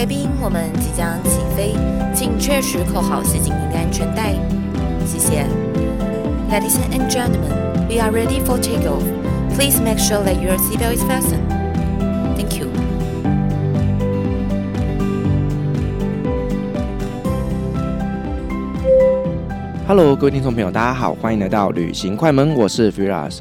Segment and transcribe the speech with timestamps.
[0.00, 1.74] 贵宾，我们即将起飞，
[2.14, 4.32] 请确实扣好系紧您的安全带。
[5.04, 5.44] 谢谢。
[6.50, 7.52] Ladies and gentlemen,
[7.86, 9.02] we are ready for takeoff.
[9.54, 11.46] Please make sure that your seatbelt is fastened.
[12.34, 12.68] Thank you.
[19.86, 23.40] Hello，各位听众朋友，大家好，欢迎来到旅行快门，我是 Firas。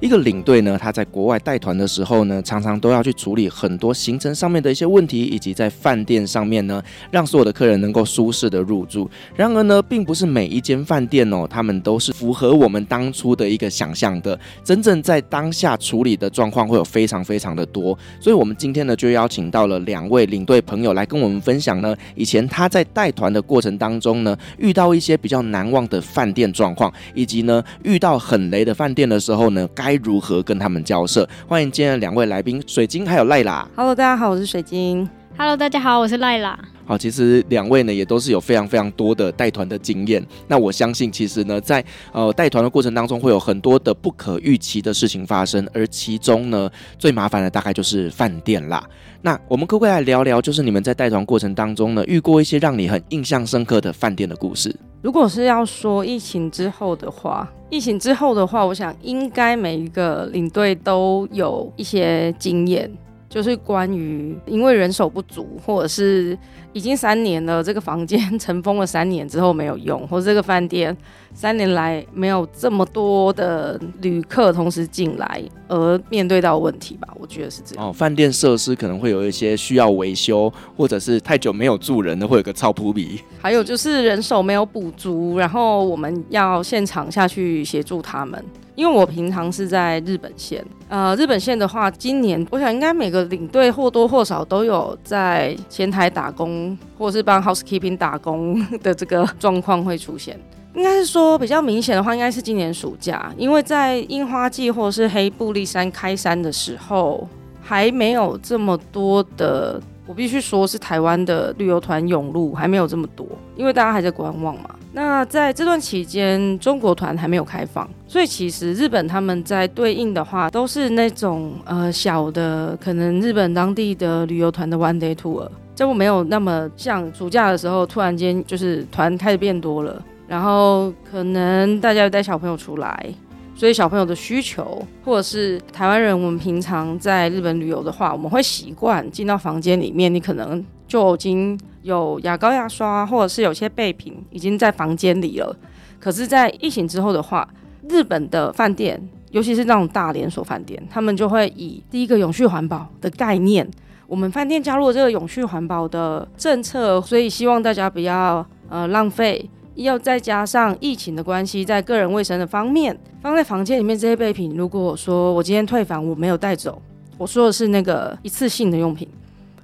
[0.00, 9.10] 一个领队呢，他在国外带团的时候呢，常常都要去处理很多行程上面的一些问题，以及在饭店上面呢，让所有的客人能够舒适的入住。
[9.34, 14.38] 然而呢，并不是每一间饭店哦，他们都是符合我们当初的一个想象的。
[14.62, 17.96] 真正在当下处理的状况会有非常非常的多。
[18.20, 31.28] 所以，我们今天呢，就邀请到了两位领队朋友来跟我们分享呢，以前他在带团的过程当中呢，遇到一些比较难忘的饭店状况，以及呢，遇到很雷的饭店的时候呢，如何跟他们交涉？
[31.48, 33.68] 欢迎今天的两位来宾，水晶还有赖拉。
[33.74, 35.08] Hello，大家好，我是水晶。
[35.38, 36.58] Hello，大家好，我是赖拉。
[36.86, 40.24] 好，其实两位呢也都是有非常非常多的带团的经验。
[40.46, 48.82] 那我相信，其实呢，在呃带团的过程当中，会有很多的不可预期的事情发生，而其中呢，最麻烦的大概就是饭店啦。
[49.20, 54.74] 那我们可不可以来聊聊，就是你们在带团过程当中呢，遇过一些让你很印象深刻的饭店的故事？
[55.02, 62.90] 如果是要说疫情之后的话，疫情之后的话，我想应该每一个领队都有一些经验，
[63.28, 66.38] 就是关于因为人手不足，或者是
[66.76, 70.94] 已经三年了，这个房间尘封了三年之后没有用，或者这个饭店
[71.32, 77.88] 三年来没有这么多的旅客同时进来而面对到问题吧，我觉得是这样。
[77.88, 83.22] 哦，饭店设施可能会有一些需要维修，或者是太久没有住人的，会有个超扑鼻。
[83.40, 88.44] 还有就是人手没有补足，然后我们要现场下去协助他们。
[88.74, 96.65] 因为我平常是在日本线，呃，日本线的话，今年我想应该每个领队或多或少都有在前台打工，
[96.96, 100.38] 或是帮 housekeeping 打工 的这个状况会出现。
[100.74, 107.26] 应该是说比较明显的话，应该是今年暑假，因为在樱花季或是黑布利山开山的时候，
[107.62, 109.80] 还没有这么多的。
[110.06, 114.70] 我必须说，是台湾的旅游团涌入还没有这么多，因为大家还在观望嘛。
[114.92, 133.12] 那在这段期间，中国团还没有开放，所以其实日本他们在对应的话，都是那种呃小的，可能日本当地的旅游团的 one day tour，就没有那么像暑假的时候，突然间就是团开始变多了，然后可能大家要带小朋友出来。
[133.56, 145.56] 所以小朋友的需求，或者是台湾人，我们平常在日本旅游的话，我们会习惯进到房间里面，你可能就已经有牙膏、牙刷，或者是有些备品已经在房间里了。
[145.98, 147.48] 可是，在疫情之后的话，
[147.88, 153.66] 日本的饭店，尤其是那种大连锁饭店，他们就会以第一个永续环保的概念，
[154.06, 159.48] 我们饭店加入了这个永续环保的政策，所以希望大家不要呃浪费。
[159.84, 166.80] 要再加上疫情的关系，在个人卫生的方面，放在房间里面这些备品，如果我说我今天退房我没有带走，
[167.18, 169.08] 我说的是那个一次性的用品，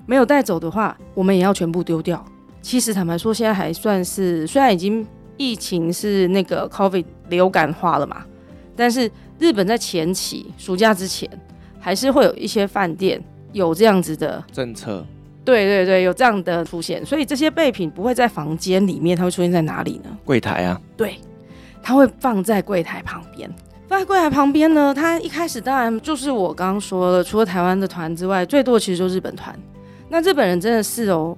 [0.07, 2.25] 没有带走的话，我们也要全部丢掉。
[2.61, 5.07] 其实坦白说，现在还算是虽然已经
[5.37, 8.25] 疫情是那个 COVID 流感化了嘛，
[8.77, 11.29] 但是日本在前期暑假之前，
[11.81, 13.23] 还是会有一些饭店
[13.53, 15.05] 有这样子的政策。
[15.45, 20.11] 对对对，有这样的出现，所以这些备品不会在房间里面，它会出现在哪里呢？
[20.25, 20.81] 柜台啊。
[20.97, 21.17] 对，
[21.83, 23.51] 它会放在柜台旁边。
[23.89, 29.55] 放在柜台旁边呢，它一开始当然就是我刚刚说的，除了台湾的团之外，最多其实就是日本团。
[30.09, 31.37] 那日本人真的是哦，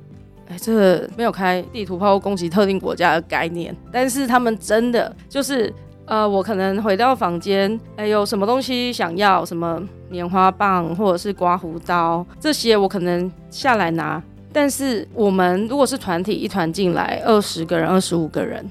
[0.48, 5.72] 哎，这个没有开地图炮攻击特定国家的概念，但是他们真的就是
[6.06, 14.22] 呃，我可能回到房间，哎，有什么东西想要，什么棉花棒或者是刮胡刀这些，我可能下来拿。
[14.52, 18.64] 但是我们如果是团体一团进来，二十个人、二十五个人，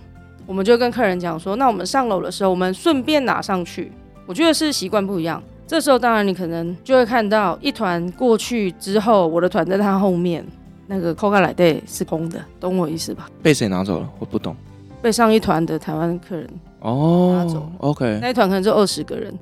[0.46, 3.92] 我们就跟客人讲说，那我们上楼的时候，我们顺便拿上去。
[4.26, 5.42] 我觉得是习惯不一样。
[5.66, 10.46] 这时候当然你可能就会看到一团过去之后，我的团在他后面，
[10.88, 13.28] 那个扣开来的是空的，懂我意思吧？
[13.42, 14.10] 被谁拿走了？
[14.20, 14.56] 我不懂。
[15.02, 16.48] 被上一团的台湾客人
[16.84, 17.68] 哦拿走。
[17.80, 19.34] OK，那一团可能就二十个人，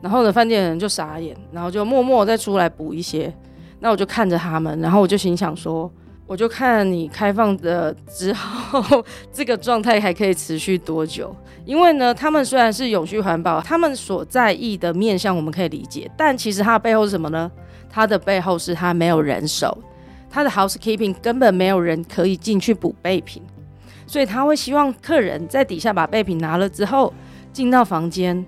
[0.00, 3.34] 然后呢，饭店的人就傻眼，然后就默默再出来补一些。
[3.80, 5.90] 那我就看着他们，然后我就心想说，
[6.26, 11.34] 我就看你开放的之后， 这个状态还可以持续多久？
[11.64, 17.50] 因为呢，他们虽然是永续环保，他们所在意的面向我们可以理解，但其实它的背后是什么呢？
[17.88, 19.76] 它的背后是他没有人手，
[20.30, 23.42] 他的 housekeeping 根本没有人可以进去补备品，
[24.10, 27.14] 所以他会希望客人在底下把备品拿了之后
[27.52, 28.44] 进到房间。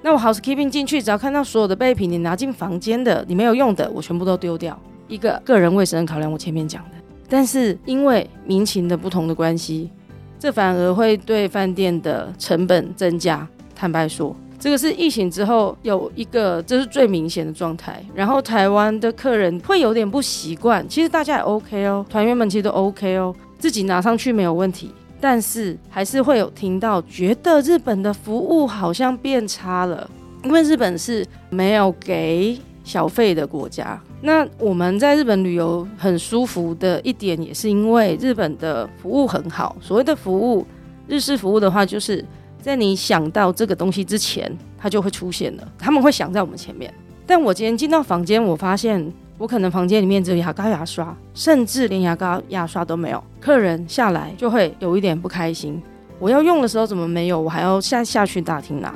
[0.00, 4.76] 那我 housekeeping 进去，只要看到所有的备品，你拿进房间的，你没有用的，我全部都丢掉。
[5.08, 6.92] 一个个人卫生考量，我前面讲的。
[7.28, 9.90] 但是因为民情的不同的关系，
[10.38, 13.46] 这反而会对饭店的成本增加。
[13.74, 18.02] 坦白说，这个是疫情之后有一个，这是最明显的状态。
[18.14, 24.90] 然后台湾的客人会有点不习惯，其实大家也 OK 哦，团员们其实都 OK 哦，自己拿上去没有问题。
[25.22, 30.10] 但是还是会有听到，觉得日本的服务好像变差了，
[30.42, 34.02] 因为日本是没有给小费的国家。
[34.20, 39.76] 那我们在日本旅游很舒服的一点，也是因为日本的服务很好。
[39.80, 40.66] 所谓的服务，
[41.06, 42.24] 日式服务的话，就是
[42.60, 45.72] 在你想到这个东西之前，它就会出现了。
[45.78, 46.92] 他们会想在我们前面。
[47.24, 49.12] 但我今天进到房间，我发现。
[49.42, 53.20] 我可能房间里面只有牙膏、牙刷，甚至连牙膏、牙刷都没有。
[53.40, 55.82] 客人下来就会有一点不开心。
[56.20, 57.40] 我要用的时候怎么没有？
[57.40, 58.94] 我还要下下去大厅拿。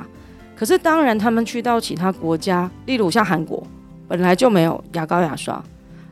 [0.55, 3.61] 可是当然，他们去到其他国家，例如像韩国，
[4.07, 5.61] 本来就没有牙膏、牙刷；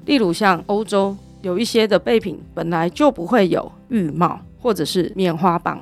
[0.03, 5.81] 例如像欧洲，有一些的备品本来就不会有浴帽或者是棉花棒，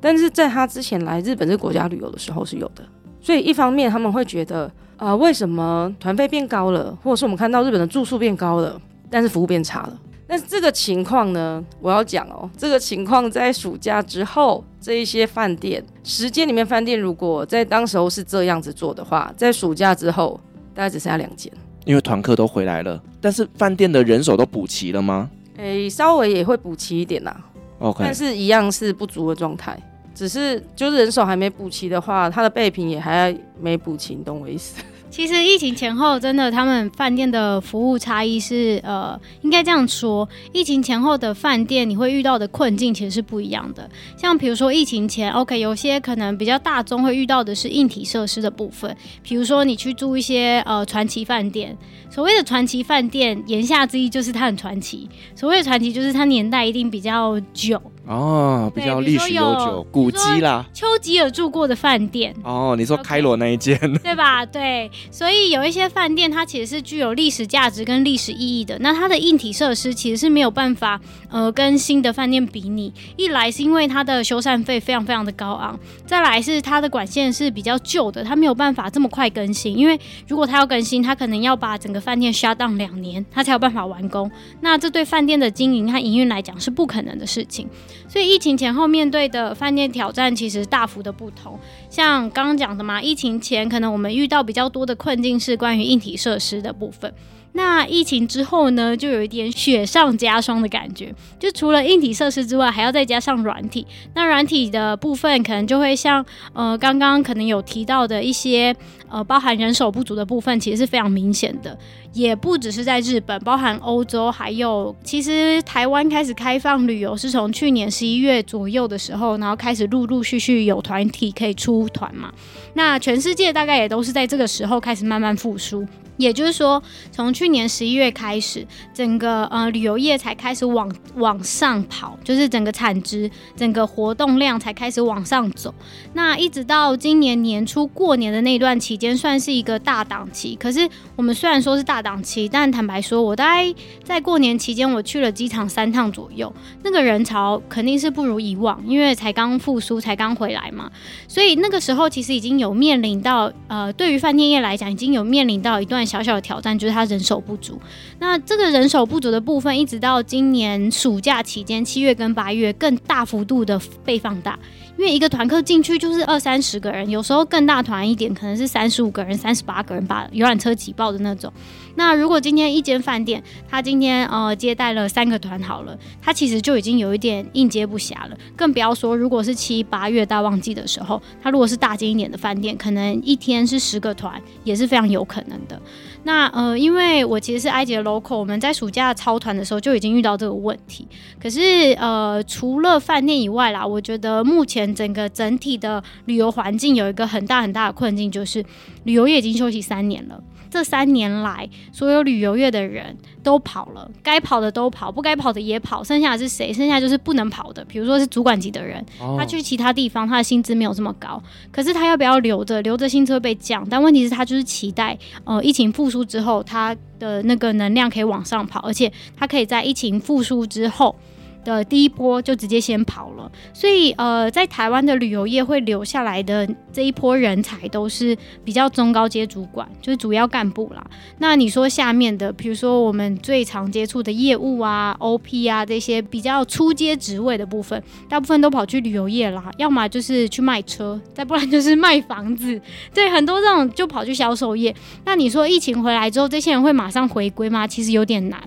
[0.00, 2.82] 但是在他之前来日本这国家旅游的时候是有的。
[3.20, 4.72] 所以一方面他们会觉得。
[5.00, 9.98] 啊、呃，为什么团费变高了，或者是我们看到日本的住宿变高了，但是服务变差了？
[10.26, 20.38] 但是这个情况呢，我要讲哦，这个情况在暑假之后，这一些饭店时间里面，饭店如果在当时候是这样子做的话，在暑假之后
[20.74, 21.50] 大概只剩下两间，
[21.86, 25.30] 因为团客都回来了，但是饭店的人手都补齐了吗？
[25.56, 27.30] 诶，稍微也会补齐一点啦、
[27.78, 27.88] 啊。
[27.88, 29.80] OK，但是一样是不足的状态。
[30.14, 34.82] 只是就是人手还没补齐的话，他的备品也还没补齐，你懂我意思？
[35.10, 43.90] 其实疫情前后，真的他们饭店的服务差异是，呃，应该这样说，疫情前后的饭店你会遇到的困境其实是不一样的。
[44.16, 51.76] 像比如说疫情前，OK，有些可能比较大宗会遇到的是硬体设施的部分，比如说你去住一些呃传奇饭店。
[52.08, 55.08] 所谓的传奇饭店，言下之意就是它很传奇。
[55.36, 60.66] 所谓的传奇，就是它年代一定比较久哦，比较历史悠久，古迹啦。
[60.74, 64.44] 丘吉尔住过的饭店哦，你说开罗那一间对吧？
[64.44, 68.78] 对，所以有一些饭店它其实是具有历史价值跟历史意义的。
[68.80, 71.00] 那它的硬体设施其实是没有办法
[71.30, 72.92] 呃跟新的饭店比拟。
[73.16, 79.76] 一来是因为它的修缮费非常非常的高昂，再来是它的管线是比较旧的，它没有办法这么快更新。
[79.76, 84.30] 因为如果它要更新，它可能要把整个饭店 shut down 两年，它才有办法完工。
[84.60, 87.68] 那这对饭店的经营和营运来讲是不可能的事情。
[88.08, 91.58] 所以疫情前后面对的饭店挑战其实大幅的不同。
[91.90, 97.12] 像刚刚讲的嘛，疫情前可能我们遇到比较多的困境是关于硬体设施的部分。
[97.52, 103.84] 那疫情之后呢，就有一点雪上加霜的感觉，就除了硬体设施之外，还要再加上软体。
[104.14, 108.72] 那软体的部分可能就会像呃刚刚可能有提到的一些
[109.10, 111.76] 呃包含人手不足的部分，其实是非常明显的。
[112.12, 122.32] 也不只是在日本，包含欧洲，还有其实台湾开始开放旅游是从去年十一月左右的时候，然后开始陆陆续续有团体可以出团嘛。
[122.74, 125.86] 那全世界大概也都是在这个时候开始慢慢复苏。
[126.20, 135.74] 也就是说，从去年十一月开始，整个呃旅游业才开始往往上跑，就是整个产值、整个活动量才开始往上走。
[136.12, 140.54] 那一直到今年年初过年的那段期间，算是一个大档期。
[140.60, 140.86] 可是
[141.16, 143.74] 我们虽然说是大档期，但坦白说，我大概
[144.04, 150.90] 在过年期间，我去了机场三趟左右，那个人潮肯定是不如以往，因为才刚复苏，才刚回来嘛。
[151.26, 156.09] 所以那个时候其实已经有面临到，呃，对于饭店业来讲，已经有面临到一段。
[156.10, 157.80] 小小的挑战就是他人手不足，
[158.18, 164.58] 那这个人手不足的部分，一直到今年暑假期间，七月跟八月更大幅度的被放大，
[165.00, 171.50] 因为一个团客进去就是二三十个人，有时候更大团一点，可能是三十五个人、三十八个人把游览车挤爆的那种。
[171.94, 178.36] 那如果今天一间饭店，他今天呃接待了三个团好了，他其实就已经有一点应接不暇了。
[178.54, 185.80] 更不要说如果是七八月大旺季的时候，他如果是大间一点的饭店，可能一天是十个团，也是非常有可能的。
[186.22, 191.08] 那呃，因为我其实是埃及的 local，我们在暑假操团的时候就已经遇到这个问题。
[191.40, 191.60] 可是
[191.98, 198.64] 呃，除了饭店以外啦，我觉得目前整个整体的旅游环境有一个很大很大的困境，就是
[199.04, 200.42] 旅游业已经休息三年了。
[200.70, 206.72] 这三年来，所有旅游业的人都跑了，该跑的都跑，不该跑的也跑，剩下的是谁？
[206.72, 209.04] 剩下就是不能跑的，比如说是主管级的人，
[209.36, 212.80] 他去其他地方，他的薪资没有这么高，可是他要不要留着？
[212.82, 221.16] 留着薪资会被降，但问题是，他就是期待，呃，疫情复苏之后，他的那个能量可以往上跑，而且他可以在疫情复苏之后。
[221.64, 231.04] 的第一波就直接先跑了，所以呃，在台湾的旅游业会留下来的这一波人才都是比较中高阶主管，就是主要干部啦。
[231.38, 242.80] 那你说下面的，比如说我们最常接触的业务啊、OP 啊这些比较初阶职位的部分，大部分都跑去旅游业啦，要么就是去卖车，再不然就是卖房子。
[243.12, 244.94] 对，很多这种就跑去销售业。
[245.24, 247.86] 那你说疫情回来之后，这些人会马上回归吗？
[247.86, 248.58] 其实有点难。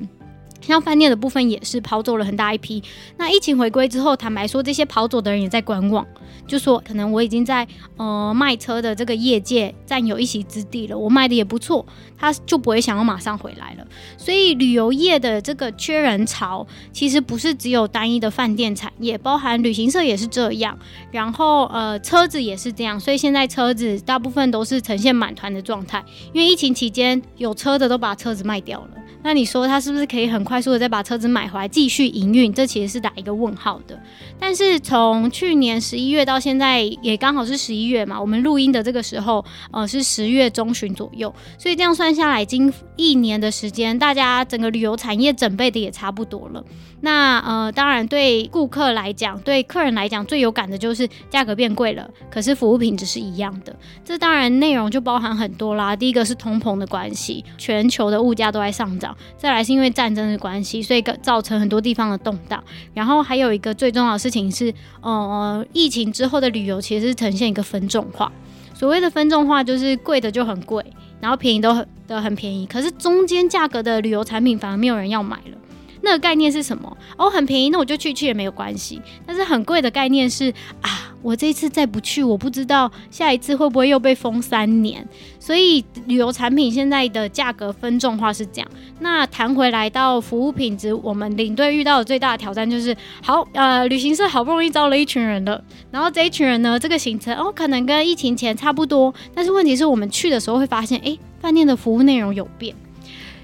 [0.66, 2.82] 像饭店的部分也是跑走了很大一批。
[3.18, 6.06] 那疫情回归之后，坦白说，这些跑走的人也在观望，
[6.48, 7.68] 就说可能我已经在
[7.98, 11.86] 呃卖车的这个业界占有一席之地了，我卖的也不错，
[12.18, 13.86] 他就不会想要马上回来了。
[14.18, 20.78] 所以旅游业的这个缺人潮，其实不是只有单一的饭店产业，包含旅行社也是这样，
[21.12, 23.00] 然后呃车子也是这样。
[23.00, 26.04] 所以现在车子大部分都是呈现满团的状态，
[26.34, 28.90] 因为疫情期间有车的都把车子卖掉了。
[29.24, 32.54] 那你说他是不是可以很快速的再把车子买回来继续营运？
[32.54, 33.98] 这其实是打一个问号的。
[34.38, 46.64] 但是从去年十一月到现在，也刚好是十一月嘛，我们录音的这个时候，呃，是十月中旬左右，所以这样算下来，已经一年的时间，大家整个旅游产业准备的也差不多了。
[47.06, 53.76] 那呃，当然对顾客来讲，对客人来讲，最有感的就是价格变贵了，可是服务品质是一样的。
[54.06, 55.94] 这当然内容就包含很多啦。
[55.94, 59.14] 第一个是通膨的关系，全球的物价都在上涨。
[59.38, 62.64] 再来是因为战争的关系，所以造成很多地方的动荡。
[62.94, 68.32] 然后还有一个最重要的事情是，呃，疫情之后的旅游其实是呈现一个分众化。
[68.74, 70.82] 所谓的分众化，就是贵的就很贵，
[71.20, 72.66] 然后便宜都很都很便宜。
[72.66, 75.58] 可是中间价格的旅游产品反而没有人要买了。
[76.04, 76.98] 那个概念是什么？
[77.18, 79.02] 哦，很便宜，那我就去去也没有关系。
[79.26, 85.08] 但是很贵的概念是啊，我这一次再不去，我不知道下一次会不会又被封三年。
[85.40, 88.70] 所以旅游产品现在的价格分众化是这样。
[89.00, 102.76] 那谈回来到服务品质，我们领队遇到的最大的挑战就是，好，呃，旅行社好不容易招了一群人了，然后这一群人呢，这个行程哦，可能跟疫情前差不多，但是问题是我们去的时候会发现，诶，饭店的服务内容有变。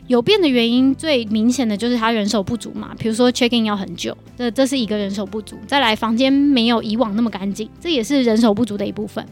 [0.10, 5.56] 有变的原因最明显的就是他人手不足嘛，比如说 checking 要很久，这这是一个人手不足。
[5.68, 9.24] 再来，房间没有以往那么干净，这也是人手不足的一部分。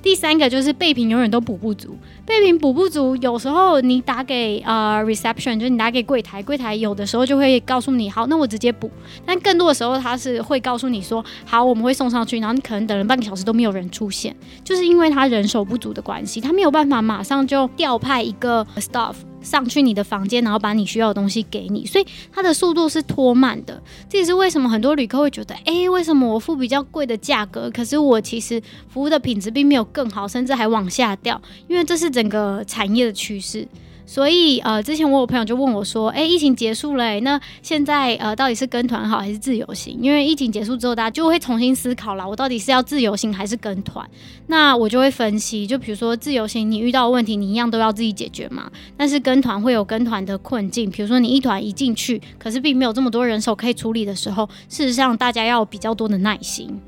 [0.00, 8.90] 第三个就是备品永远都补不足，备品补不足，有时候你打给呃 reception，就是你打给柜台，柜台有的时候就会告诉你，好，那我直接补。
[9.26, 19.12] 但更多的时候他是会告诉你说，好，我们会送上去，然后你可能等了半个小时都没有人出现，就是因为他人手不足的关系，他没有办法马上就调派一个 staff。
[19.44, 23.80] 上去你的房间，然后把你需要的东西给你，所以它的速度是拖慢的。
[24.08, 31.40] 这也是为什么很多旅客会觉得，诶，为什么我付比较贵的价格，可是我其实服务的品质并没有更好，甚至还往下掉？
[31.68, 33.68] 因为这是整个产业的趋势。
[34.06, 39.98] 所以，呃，之前我有朋友就问我说：“诶，疫情结束了，那现在呃，到底是跟团好还是自由行？
[40.00, 44.08] 因为疫情结束之后，大家就会重新思考了，我到底是要自由行还是跟团？
[44.48, 48.70] 那我就会分析，就比如说自由行，你遇到问题，你一样都要自己解决嘛。
[48.96, 56.78] 但是跟团会有跟团的困境，比如说你一团一进去，可是并没有这么多人手可以处理的时候，事实上大家要比较多的耐心。”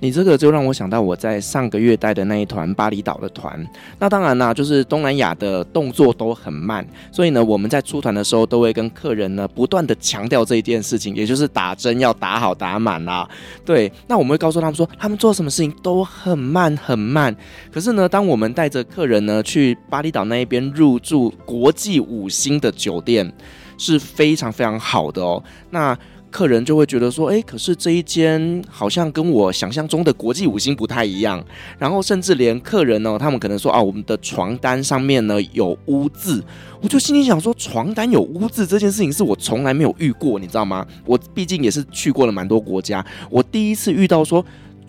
[0.00, 3.64] 你这个就让我想到我在上个月带的那一团巴厘岛的团。
[3.98, 13.28] 那当然啦，就是东南亚的动作都很慢，所以呢，我们在出团的时候都会跟客人呢不断的强调这一件事情，也就是打针要打好打满啦。
[13.64, 17.34] 对，那我们会告诉他们说，他们做什么事情都很慢很慢。
[17.70, 23.30] 可是呢，当我们带着客人呢去巴厘岛那一边入住国际五星的酒店，
[23.76, 25.42] 是非常非常好的哦。
[25.70, 25.96] 那
[26.30, 31.44] 客人就会觉得说，哎，可是这一间好像跟我想象中的国际五星不太一样。
[31.78, 36.42] 然后甚至连客人呢，他们可能说啊，我们的床单上面呢有污渍。
[36.80, 40.86] 我就心里想说，床单有污渍这件事情是我从来没有遇过，你知道吗？
[41.04, 44.44] 我毕竟也是去过了蛮多国家，我第一次遇到说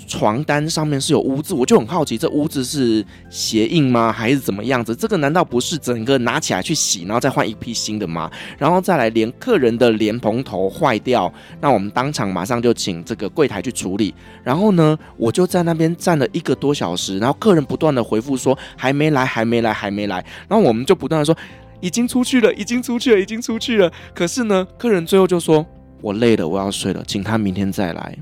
[0.08, 4.12] 床单上面是有污渍，我就很好奇，这污渍是鞋印吗？
[4.12, 4.96] 还是怎么样子？
[4.96, 8.30] 这个难道不是整个拿起来去洗，然后再换一批新的吗？
[8.58, 14.14] 然后再来，连客人的莲蓬头坏掉，那我们当场马上就请这个柜台去处理。
[14.44, 20.24] 然后呢，我就在那边站了一个多小时，然后客人不断的回复说还没来，还没来，还没来。
[20.48, 21.36] 然后我们就不断的说
[21.80, 23.92] 已经出去了，已经出去了，已经出去了。
[24.14, 25.66] 可是呢，客人最后就说
[26.02, 28.18] 我累了，我要睡了，请他明天再来。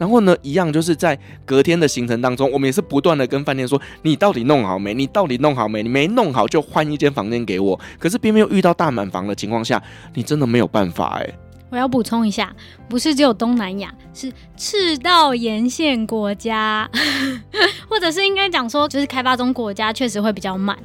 [0.00, 4.94] 然后呢，一样就是在隔天的行程当中，我们也是不断的跟饭店说，你到底弄好没？
[4.94, 5.82] 你到底弄好没？
[5.82, 7.78] 你没弄好就换一间房间给我。
[7.98, 9.82] 可是偏偏又遇到大满房的情况下，
[10.14, 11.30] 你真的没有办法哎。
[11.68, 12.50] 我要补充一下，
[12.88, 16.88] 不是只有东南亚，是赤道沿线国家，
[17.86, 20.76] 或者是应该讲说，就是开发中国家确实会比较慢。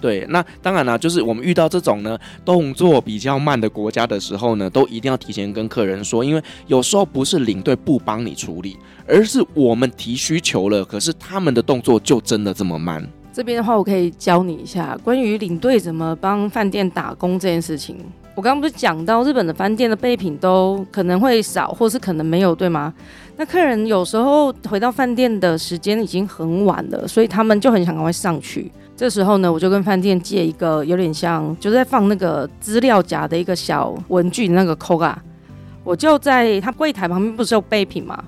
[0.00, 8.76] 对，那当然了，就是我们遇到这种呢动作比较慢的国家的时候呢，都一定要提前跟客人说，因为有时候不是领队不帮你处理，
[9.06, 13.06] 而是我们提需求了，可是他们的动作就真的这么慢。
[13.32, 17.96] 这边的话，我可以教你一下关于领队怎么帮饭店打工这件事情。
[18.34, 22.92] 我刚刚不是讲到日本的饭店的备品都可能会少，或是可能没有，对吗？
[23.36, 28.70] 那客人有时候回到饭店的时间已经很晚了，所以他们就很想赶快上去。
[29.00, 35.18] 这时候呢，我就跟饭店借一个有点像，就是在放那个资料夹的一个小文具那个扣啊，
[35.82, 38.22] 我就在他柜台旁边不是有备品吗，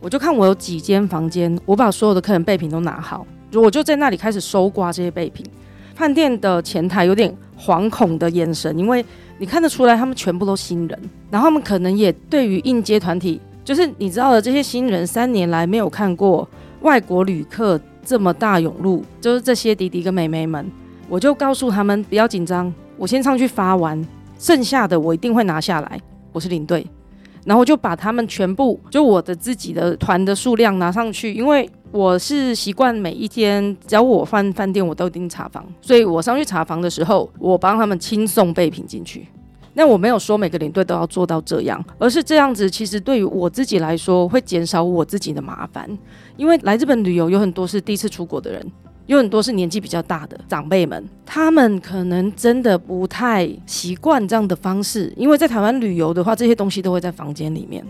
[0.00, 5.46] 我就看我有几间房间，我把所有的客人备品都拿好，我就在那里开始收刮这些备品。
[5.94, 9.02] 饭店的前台有点惶恐的眼神，因为
[9.38, 16.46] 你看得出来他们全部都新人，然后他们可能也对于应接团体，就是你知道的这些新人三年来没有看过
[16.84, 17.80] 外国旅客。
[18.06, 20.70] 这么大涌入，就是这些弟弟跟妹妹们，
[21.08, 24.06] 我就告诉他们不要紧张，我先上去发完，
[24.38, 25.98] 剩下的我一定会拿下来。
[26.30, 26.86] 我是领队，
[27.46, 39.26] 然后就把他们全部，就我的自己的团的数量拿上去，因为我是习惯每一天只要我换饭店，我都一定查房，所以我上去查房的时候，我帮他们轻送备品进去。
[39.74, 45.90] 那我没有说每个领队都要做到这样，而是这样子，其实对于我自己来说，会减少我自己的麻烦。
[46.36, 48.64] 因为来日本旅游有很多是第一次出国的人，
[49.06, 55.12] 有很多是年纪比较大的长辈们，他们可能真的不太习惯这样的方式。
[55.16, 57.84] 因为在台湾旅游的话，这些东西都会在房间里面。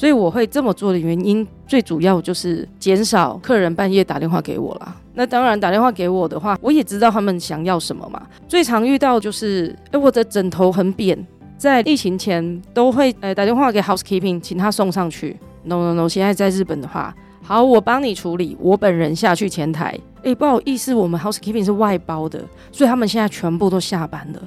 [0.00, 4.96] 所以我会这么做的原因，最主要就是减少客人半夜打电话给我啦。
[5.12, 8.22] 那当然打电话给我的话，我也知道他们想要什么嘛。
[8.48, 11.22] 最常遇到就是，哎，我的枕头很扁，
[11.58, 15.36] 在疫情前都会呃打电话给 housekeeping，请他送上去。
[15.64, 19.94] No no no，现在在日本的话，好，我帮你处理，我本人下去前台。
[20.22, 24.42] 哎，不好意思，我们 housekeeping 是外包的，所以他们现在全部都下班了。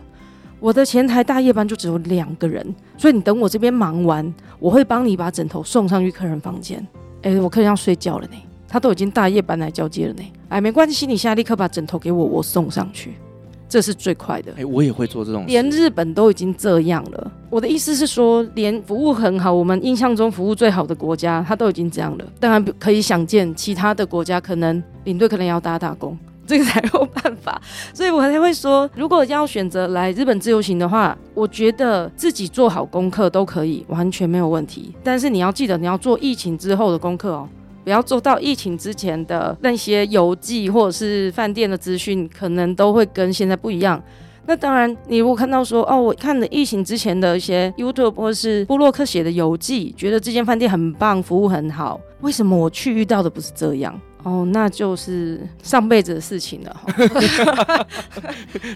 [0.64, 2.66] 我的前台大夜班就只有两个人，
[2.98, 6.88] 所以你等我这边忙完，我会帮你把枕头送上去客人房间。
[7.24, 10.24] 哎，我客人要睡觉了呢，他都已经大夜班来交接了呢。
[10.48, 13.16] 哎，没关系，你现在立刻把枕头给我，我送上去，
[13.68, 14.54] 这是最快的。
[14.56, 17.30] 哎，我也会做这种事，连日本都已经这样了。
[17.50, 22.26] 我的意思是说，连服务很好，我们印象中服务最好的国家，他都已经这样了。
[22.40, 26.18] 当然可以想见，其他的国家可能领队可能要打打工。
[26.46, 27.62] 这个才有办法，
[27.94, 34.94] 所以我才会说，如果要选择来日本自由行的话，我觉得自己做好功课都可以，完全没有问题。
[35.04, 37.48] 但是你要记得，你要做疫情之后的功课哦，
[37.84, 44.02] 不要做到疫情之前的那些游记或者是饭店的资讯，可能都会跟现在不一样。
[44.46, 53.98] 那当然，你如果看到说，哦，我看了疫情之前的一些 YouTube 或是布洛克写的游记，觉得这间饭店很棒，服务很好，为什么我去遇到的不是这样？
[54.24, 56.82] 哦，那就是上辈子的事情了。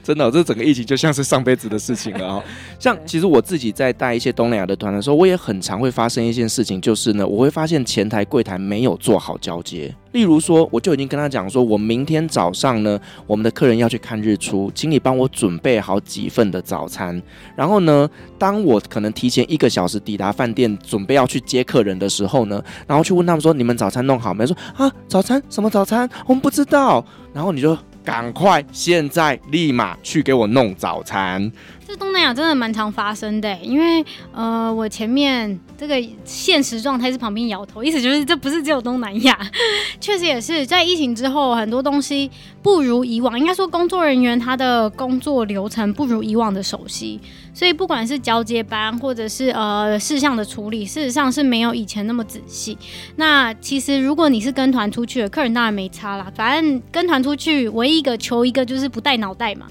[0.03, 2.43] 真的、哦，这整个疫情就像是上辈子的事情了哦。
[2.77, 9.93] 像其实我自己在带一些东南亚的团的时候，我也很常会发生一件事情，就是呢，我会发现前台柜台没有做好交接。
[10.11, 17.21] 例如说，我就已经跟他讲说，我明天早上呢，我们的客人要去看日出，请你帮我准备好几份的早餐。
[17.55, 24.45] 然后呢，当我可能提前一个小时抵达饭店，准备要去接客人的时候呢，然后去问他们说，你们早餐弄好没？
[24.45, 26.09] 说啊，早餐什么早餐？
[26.25, 27.03] 我们不知道。
[27.33, 31.51] 然后你就赶快现在立马去给我弄早餐。
[31.87, 39.37] 这东南亚真的蛮常发生的，因为呃，我前面这个现实状态是旁边摇头，意思就是这不是只有东南亚，
[40.01, 42.29] 确实也是在疫情之后，很多东西
[42.63, 47.19] 不如以往，应该说工作人员他的工作流程不如以往的熟悉，
[47.57, 52.77] 所以不管是交接班或者是呃事项的处理，事实上是没有以前那么仔细。
[53.15, 59.65] 那其实如果你是跟团出去的，客人当然没差啦，反正跟团出去唯一一个求一个就是不带脑袋嘛。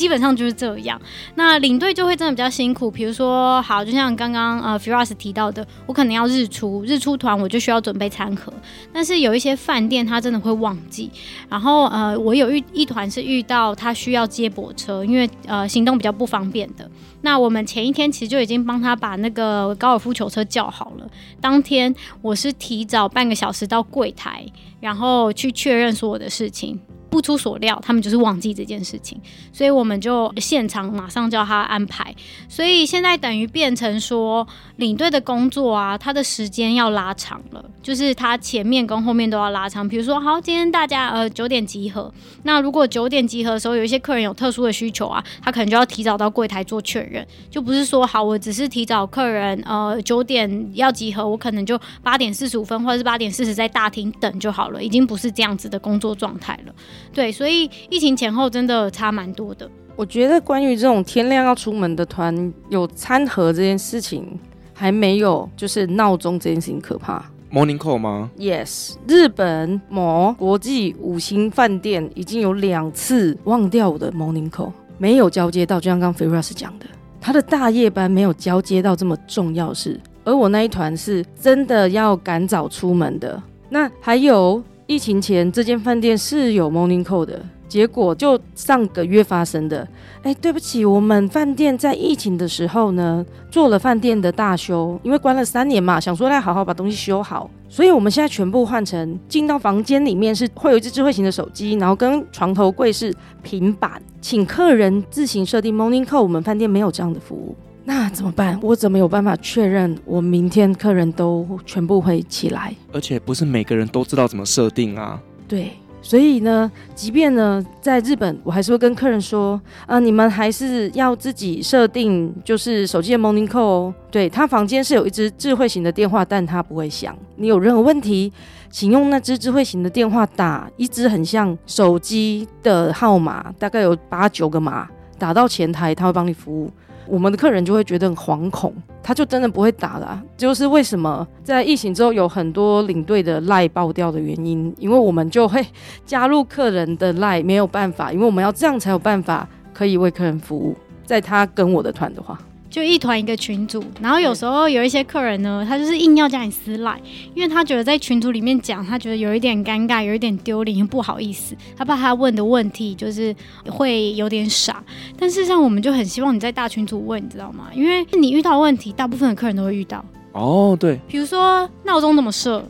[0.00, 0.98] 基本上就是这样。
[1.34, 8.50] 那领队就会真的比较辛苦，比如说，好，就像刚刚呃 Firas 提到的，我可能要日出，日出团我就需要准备餐盒，
[8.94, 11.10] 但是有一些饭店他真的会忘记。
[11.50, 16.90] 然后呃，我有一一团是遇到他需要接驳车，因为呃行动比较不方便的。
[17.20, 21.06] 那我们前一天其实就已经帮他把那个高尔夫球车叫好了。
[21.42, 24.46] 当天我是提早半个小时到柜台，
[24.80, 26.80] 然后去确认所有的事情。
[27.10, 29.20] 不出所料，他们就是忘记这件事情，
[29.52, 32.14] 所以我们就现场马上叫他安排。
[32.48, 34.46] 所以现在等于变成说，
[34.76, 39.86] 领队的工作啊，他的时间要拉长了，就是他前面跟后面都要拉长。
[39.86, 42.12] 比如说，好，今天大家呃九点集合，
[42.44, 56.74] 那如果九点集合的时候，有一些客人有特殊的需求啊，他可能就要提早到柜台做确认，就不是说好，我只是提早客人呃九点要集合，我可能就八点四十五分或者是八点四十在大厅等就好了，已经不是这样子的工作状态了。
[57.12, 59.70] 对，所以疫情前后真的差蛮多的。
[59.96, 64.38] 我觉得关于这种天亮要出门的团有餐盒这件事情，
[64.72, 67.22] 还没有就是闹钟这件事情可怕。
[67.52, 76.86] Morning call 吗？Yes，日本某国际五星饭店已经有两次忘掉我的 Morning call，没有交接到，就像刚刚 Firas 讲的，
[77.20, 83.42] 他的大夜班没有交接到这么重要事，而我那一团是真的要赶早出门的。
[83.68, 84.62] 那还有。
[84.90, 89.86] 疫情前，这间饭店是有 morning call 的，结果就上个月发生的。
[90.24, 106.20] 哎，对不起，我们饭店在疫情的时候呢，做了饭店的大修，因为关了三年嘛，想说来好好把东西修好，所以我们现在全部换成进到房间里面是会有一只智慧型的手机，然后跟床头柜是平板，请客人自行设定 morning call。
[106.20, 107.54] 我们饭店没有这样的服务。
[107.90, 108.56] 那怎么办？
[108.62, 112.72] 我怎么有办法确认我明天客人都全部会起来？
[112.92, 115.20] 而且不是每个人都知道怎么设定啊。
[115.48, 123.94] 对，所以呢，即便呢在日本，我还是会跟客人说啊，你们还是要自己设定，就是手机的 morning call 哦。
[124.08, 127.12] 对，他房间是有一只智慧型的电话，但他不会响。
[127.34, 128.32] 你有任何问题，
[128.70, 136.70] 请用那只智慧型的电话打一只很像手机的号码，大概有八九个码，打到前台，他会帮你服务。
[137.06, 140.22] 我们的客人就会觉得很惶恐，他就真的不会打了啊。
[140.36, 145.64] 就是为什么在疫情之后有很多领队的赖爆掉的原因，因为我们就会
[146.04, 152.38] 加入客人的赖，没有办法，因为我们要这样才有办法可以为客人服务，在他跟我的团的话。
[152.70, 156.98] 就一团一个群组，然后有时候有一些客人呢，他就是硬要加你私赖，
[157.34, 163.34] 因为他觉得在群组里面讲，他觉得有一点尴尬，有一点丢脸，不好意思，他怕他问的问题就是
[163.66, 164.82] 会有点傻。
[165.18, 167.66] 但事实上，我们就很希望你在大群组问，你知道吗？
[167.74, 170.04] 因为你遇到问题，大部分的客人都会遇到。
[170.32, 172.64] 哦，对，比如说闹钟怎么设，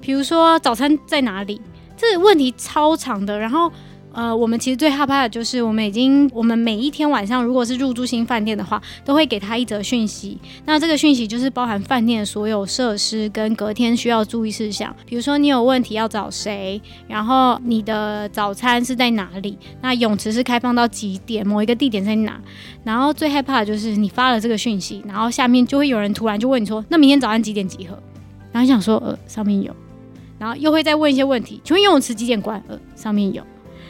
[0.00, 1.60] 比如说早餐在哪里，
[1.96, 3.70] 这个问题超长的，然后。
[4.16, 10.38] 呃，我们其实最害怕的就是，我们已经，我们每一天晚上，如果是入住新饭店的话，都会给他一则讯息。
[10.64, 22.40] 那这个讯息就是包含饭店的所有设施跟隔天需要注意事项，比如说你有问题要找谁，然后你的早餐是在哪里，那泳池是开放到几点，某一个地点在哪。
[22.84, 28.02] 然后最害怕的就是你发了这个讯息，然后下面就会有人突然就问你说，那明天早上几点集合？
[28.50, 29.76] 然后想说，呃，上面有，
[30.38, 32.62] 然后又会再问一些问题，请问游泳池几点关？
[32.66, 33.42] 呃，上面有。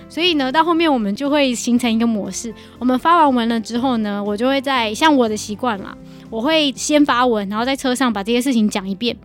[0.09, 2.55] 所以呢，到后面我们就会形成一个模式。
[2.79, 5.97] 我们发完文了之后呢，我就会在像我的习惯啦，
[6.31, 9.16] 我会先发文，然后在车上把这些事情讲一遍。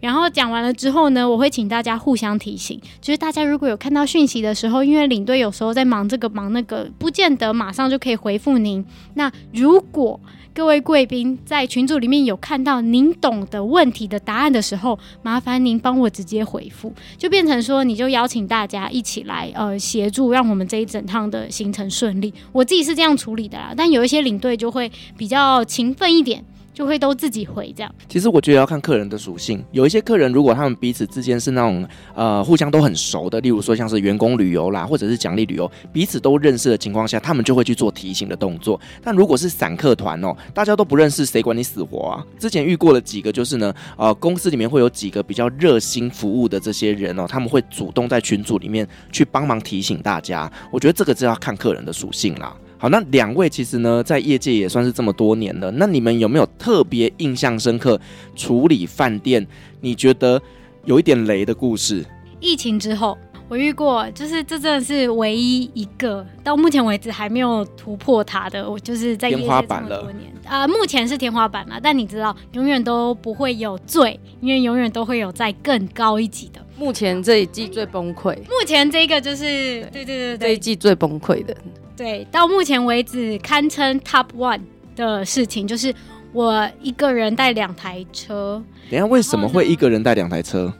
[0.00, 8.84] 然后讲完了之后呢，我会请大家互相提醒，就是大家如果有看到讯息的时候，因为领队有时候在忙这个忙那个，不见得马上就可以回复您。
[9.14, 10.18] 那如果
[10.54, 22.32] 各位贵宾在群组里面有看到您懂的问题的答案的时候，麻烦您帮我直接回复，就变成说你就邀请大家一起来呃协助，让我们这一整趟的行程顺利。
[22.52, 26.44] 我自己是这样处理的啦，但有一些领队就会比较勤奋一点。
[26.72, 27.94] 就会都自己回这样。
[28.08, 38.80] 其实我觉得要看客人的属性，有一些客人如果他们彼此之间是那种呃互相都很熟的，例如说像是员工旅游啦，或者是奖励旅游，彼此都认识的情况下，他们就会去做提醒的动作。
[39.02, 42.24] 但如果是散客团哦，大家都不认识，谁管你死活啊？
[42.38, 50.50] 之前遇过了几个，就是呢，呃，公司里面会有几个比较热心服务的这些人哦，他们会主动在群组里面去帮忙提醒大家。
[50.70, 52.56] 我觉得这个就要看客人的属性啦。
[52.82, 55.70] 好，那两位其实呢，在业界也算是这么多年了。
[55.70, 58.00] 那你们有没有特别印象深刻
[58.34, 59.46] 处理饭店，
[59.80, 60.42] 你觉得
[60.84, 62.04] 有一点雷的故事？
[62.40, 63.16] 疫情之后，
[63.48, 68.68] 我遇过，就是这真的是唯一一个到目前为止还没有突破它的。
[68.68, 71.78] 我就是在业界这么多年啊、呃，目前是天花板了。
[71.80, 76.60] 但你知道，永远都不会有最，因为永远都会有在更高一级的。
[76.82, 79.44] 目前这一季最崩溃，目前这个就是
[79.92, 81.56] 对对对对，这一季最崩溃的。
[81.96, 84.60] 对，到目前为止堪称 top one
[84.96, 85.94] 的事情，就是
[86.32, 88.60] 我一个人带两台车。
[88.90, 90.74] 等下，为什么会一个人带两台车？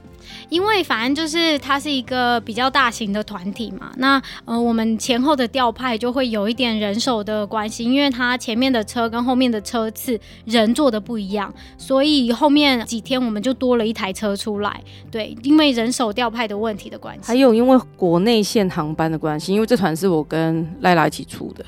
[0.53, 14.79] 因为反正就是它是一个比较大型的团体嘛，那呃我们前后的调派就会有一点人手的关系，因为它前面的车跟后面的车次人坐的不一样，所以后面几天我们就多了一台车出来。
[15.09, 21.65] 对，因为人手调派的问题的关系，还有因为国内线航班的关系，因为这团是我跟赖拉一起出的，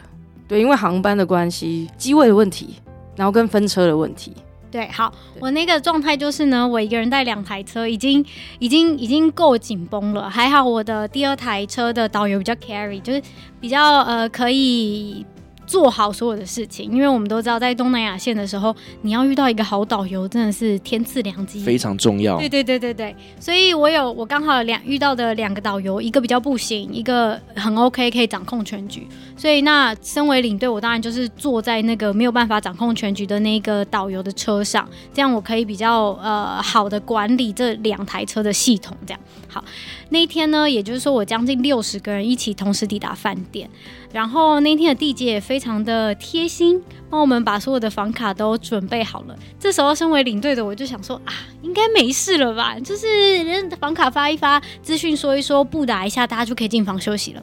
[0.48, 2.76] 对，因为航班的关系，机位的问题，
[3.16, 4.32] 然后跟分车的问题。
[4.76, 5.10] 对，好，
[5.40, 8.26] 我那个状态就是呢，我一个人带两台车，已经
[8.60, 10.30] 已经已经够紧绷了。
[10.30, 13.22] 还好我的第二台车的导游比较 carry，就是
[13.62, 15.26] 比较呃可以。
[15.66, 22.38] 做好所有的事情，因为我们都知道，在东南亚线的时候，你要遇到一个好导游，真的是天赐良机，非常重要。
[22.38, 29.08] 对对对对对，所以我有我刚好两遇到的两个导游，一个比较不行，一个很 OK，可以掌控全局。
[29.38, 38.96] 所以那身为领队，我当然就是坐在那个没有办法掌控全局的那个导游的车上，这样我可以比较呃好的管理这两台车的系统。
[39.06, 39.20] 这样
[39.56, 39.64] 好，
[40.10, 43.70] 那一天呢，也就是说我将近六十个人一起同时抵达饭店。
[44.12, 49.40] 然后那天的地接也非常的贴心，帮我们把所有的房卡都准备好了。
[49.58, 52.78] 这时候身为领队的我就想说啊，应该没事了吧？
[52.82, 57.42] 就是人房卡发一发，资讯说一说，布达一下，大家就可以进房休息了。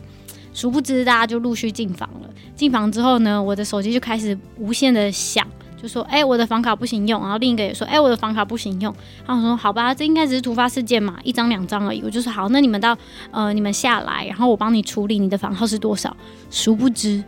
[0.53, 2.29] 殊不知大家就陆续进房了。
[2.55, 5.49] 进房之后呢，我的手机就开始无限的响。
[5.83, 8.95] 就说哎、欸，我的房卡不行用，然后另一个也说哎、欸，我的房卡不行用。
[9.27, 12.01] 然后我说好吧，这应该只是突发事件嘛，一张两张而已。
[12.05, 12.97] 我就说好，那你们到
[13.33, 16.17] 呃你们下来，然后我帮你处理你的房号是多少。
[16.51, 17.23] 殊不知，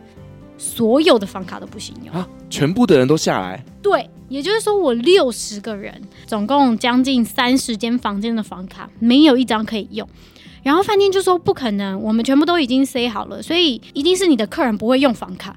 [0.57, 3.61] 所有的房卡都不行用啊，全部的人都下来。
[3.81, 10.07] 对，也就是说我六十个人，总共将近三十间房间的房卡，没有一张可以用。
[10.63, 15.55] 然后饭店就说不可能，我们全部都已经塞好了，所以一定是你的客人不会用房卡。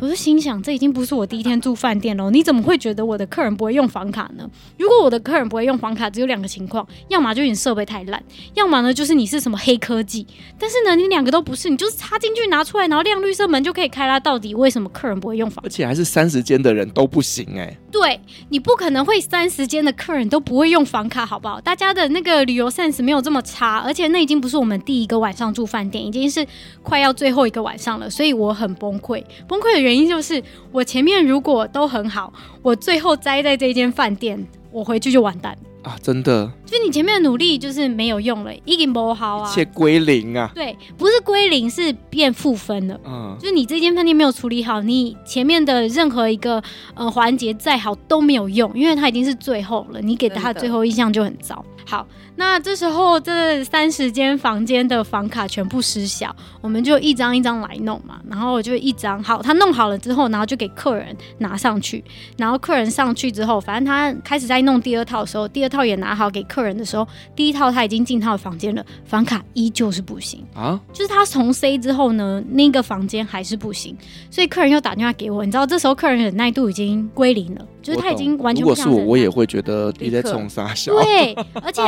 [0.00, 4.48] 我就心想，这已经不是我第一天住饭店了，你怎么会觉得我的客人不会用房卡呢？
[4.78, 8.22] 如果我的客人不会用房卡，只有两个情况，要么就是你设备太烂，
[8.54, 10.26] 要么呢就是你是什么黑科技。
[10.58, 14.20] 但是呢，你两个都不是，你就是插进去拿出来，然后亮绿色门就可以开啦。
[14.20, 15.66] 到底为什么客人不会用房卡？
[15.66, 17.78] 而且还是三十间的人都不行哎、欸。
[17.90, 21.60] 对，你不可能会三十间的客人都不会用房卡，好不好？
[21.60, 26.46] 大家的那个旅游 sense 没有这么差，而且那已经不是我们第一个晚上住饭店，已经是
[26.82, 29.24] 快要最后一个晚上了，所以我很崩溃。
[29.48, 30.42] 崩溃的原因就是。
[30.70, 35.96] 我前面如果都很好，我最后栽在这间饭店，我回去就完蛋啊！
[36.02, 40.50] 真的，就是你前面的努力就是没有用了，已经不好啊，一切归零啊！
[40.54, 43.00] 对，不是归零，是变负分了。
[43.06, 46.62] 嗯，就是你这间饭店没有处理好，你前面的任何一个
[46.94, 51.64] 呃环节再好都没有用，因为它已经是最后了，你给他的最后印象就很糟。
[51.88, 52.06] 好。
[52.36, 58.20] 那这时候，这三十间房间的房卡全部失效，我们就一张一张来弄嘛。
[58.28, 62.04] 然后我就一张好，他弄好了之后，然后就给客人拿上去。
[62.36, 70.78] 然后客人上去之后，反正他开始在弄第二套的时候，第二套也拿好给客人的时候，第一套他已经进他的房间了，房卡依旧是不行啊。
[70.92, 73.96] 就是他从 C 之后呢，那个房间还是不行，
[74.30, 75.44] 所以客人又打电话给我。
[75.44, 78.70] 你知道，这时候客人忍耐度已经归零了，就是他已经完全不。
[78.70, 80.92] 如果是我，我也会觉得你在冲杀小。
[80.92, 81.82] 对， 而且。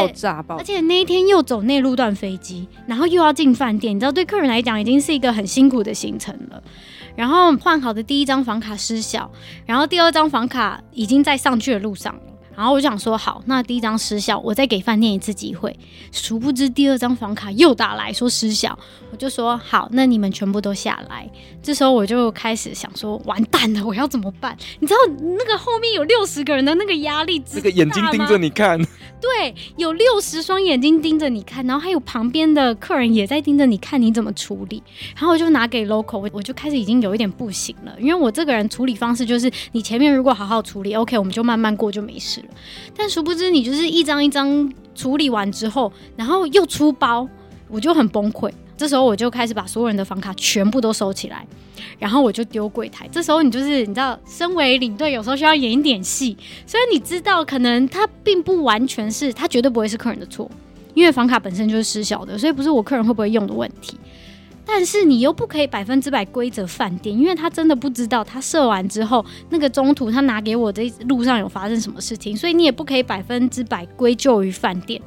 [0.48, 6.62] 而且那一天又走内陆段飞机，然后又要进饭店，你知道，对客人来讲已经是一个很辛苦的行程了。
[7.14, 9.30] 然后换好的第一张房卡失效，
[9.66, 12.22] 然后第二张房卡已经在上去的路上了。
[12.56, 15.74] 然后我就想说，好，那第一张失效，我再给饭店一次机会。
[16.12, 18.78] 殊不知第二张房卡又打来说失效，
[19.10, 21.30] 我就说好，那你们全部都下来。
[21.62, 24.57] 这时候我就开始想说，完蛋了，我要怎么办？
[24.79, 24.99] 你知道
[25.38, 28.81] 那个后面有六十个人的那个压力，这个眼睛盯着你看。
[29.20, 34.83] 对，有六十双眼睛盯着你看，然后还有旁边的客人也在盯着你看，你怎么处理？
[35.14, 42.46] 然后我就拿给 local，我我就开始已经有一点不行了，因为我这个人处理方式就是，你前面如果好好处理，OK，我们就慢慢过就没事了。
[42.96, 47.29] 但殊不知，你就是一张一张处理完之后，然后又出包，
[47.68, 48.51] 我就很崩溃。
[48.80, 51.46] 这时候我就开始把所有人的房卡全部都收起来，
[51.98, 53.06] 然后我就丢柜台。
[53.12, 56.34] 这时候你就是你知道，身为领队有时候需要演一点戏，
[56.66, 60.50] 所以你知道可能他并不完全是，他绝对不会是客人的错，
[60.94, 63.98] 因为房卡本身就是失效的，所以不是我客人会不会用的问题。
[64.64, 74.98] 但是你又不可以百分之百归责饭店，因为他真的不知道他设完之后，那个中途他拿给我这路上有发生什么事情，所以你也不可以百分之百归咎于饭店。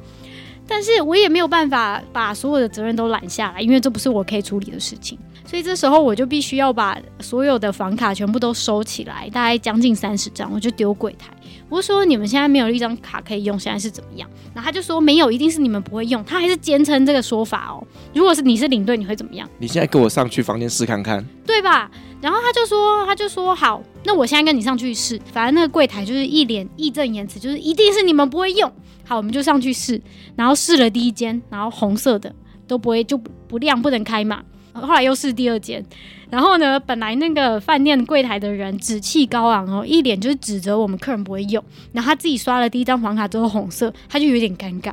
[0.66, 5.18] 但是我也没有办法把所有的责任都揽下来，因为这不是我可以处理的事情。
[5.46, 11.32] 所以这时候我就必须要把所有的房卡全部都收起来，大概将近三十张，我就丢柜台。
[11.68, 14.28] 我说你们现在没有一张卡可以用，现在是怎么样？
[14.54, 16.24] 然后他就说没有，一定是你们不会用。
[16.24, 17.86] 他还是坚称这个说法哦。
[18.14, 19.48] 如果是你是领队，你会怎么样？
[19.58, 21.90] 你现在跟我上去房间试看看，对吧？
[22.20, 25.20] 然后他就说，他就说好，那我现在跟你上去试。
[25.32, 28.70] 反正那个柜台就是一脸义正言辞，就是一定是你们不会用。
[29.04, 30.00] 好，我们就上去试。
[30.36, 32.34] 然后试了第一间，然后红色的
[32.66, 34.42] 都不会就不亮，不能开嘛。
[34.74, 35.84] 后来又试第二间，
[36.30, 41.62] 然后呢，本来那个饭店柜台的人趾气高昂哦，一脸就是指责我们客人不会用。
[41.92, 44.92] 然后他自己刷了第一张房卡之后红色，他就有点尴尬。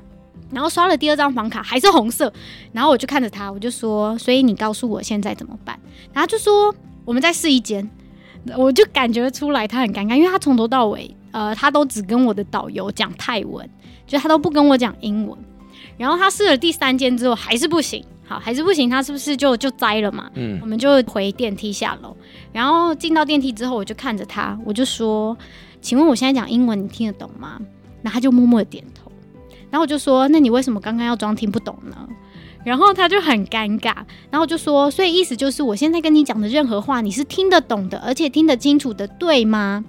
[0.51, 2.31] 然后刷了第二张房卡还是红色，
[2.73, 5.79] 然后我就看着他，我就说：“所以你告诉我现在怎么办？”
[6.13, 7.89] 然后就说：“我们再试一间。”
[8.57, 13.69] 我就感觉出来他很尴尬，因为他从头到尾，呃，他都只跟我的导游讲泰文，
[14.05, 15.37] 就他都不跟我讲英文。
[15.97, 18.03] 然后他试了第三间之后还是不行。
[18.31, 20.31] 好，还是不行，他是不是就就栽了嘛？
[20.35, 22.15] 嗯，我们就回电梯下楼，
[22.53, 25.37] 然后进到电梯之后，我就看着他，我就说
[25.81, 27.59] ：“请问我现在讲英文，你听得懂吗？”
[28.01, 29.11] 然后他就默默的点头，
[29.69, 32.07] 然后我就说：“那你为什么刚刚要装听不懂呢？”
[32.63, 33.93] 然后他就很尴尬，
[34.29, 39.83] 然后我就说：“所以意思就是我现在跟你讲的任何话，你是听得懂的，而且听得清楚的，对吗？”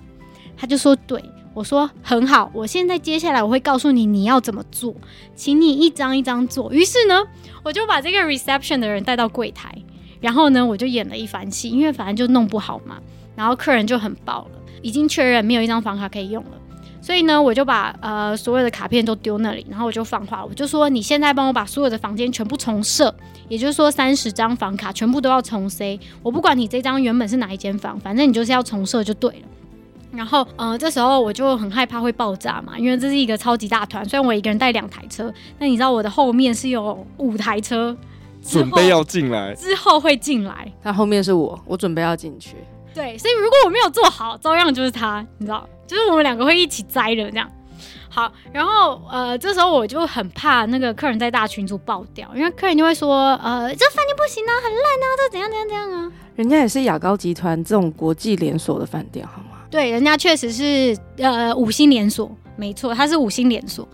[0.58, 1.22] 他就说：“对。”
[1.54, 4.94] 我说很好，我现在接下来我会告诉你你要怎么做，
[5.34, 6.72] 请你一张一张做。
[6.72, 7.22] 于是呢，
[7.62, 9.76] 我就把这个 reception 的人带到柜台，
[10.20, 12.96] 然后呢，我就演了一番戏，因为反正就弄不好嘛。
[13.34, 16.50] 然后客人就很爆了，已经确认没有一张房卡可以用了，
[17.00, 23.14] 所以呢，我就把呃所有的卡片都丢那里，然后我就放话，我就说你现在帮我把所有的房间全部重设，
[23.48, 29.48] 也就是说三十张房卡全部都要重塞，我不管你这张原本是哪一间房，反正你就是要重设就对了。
[30.14, 34.06] 然后，呃，这时候我就很害怕会爆炸嘛，因为这是一个超级大团。
[34.06, 37.96] 虽然我一个人带两台车，但你知道我的后面是有五台车，
[38.42, 40.70] 准备要进来，之后会进来。
[40.82, 42.56] 他后面是我，我准备要进去。
[42.94, 47.50] 对，所以如果我没有做好，照样就是他，你知道，就是我们两个会一起栽的这样。
[48.10, 56.12] 好，然后呃，这时候我就很怕那个客人在大群组爆掉，因为客人就会说，呃，这饭店不行啊，很烂啊，这怎样怎样怎样啊。
[56.36, 59.51] 人家也是雅高集团这种国际连锁的饭店，好吗？
[59.72, 63.88] 对，人家确实是呃五星连锁，没错，它是五星连锁。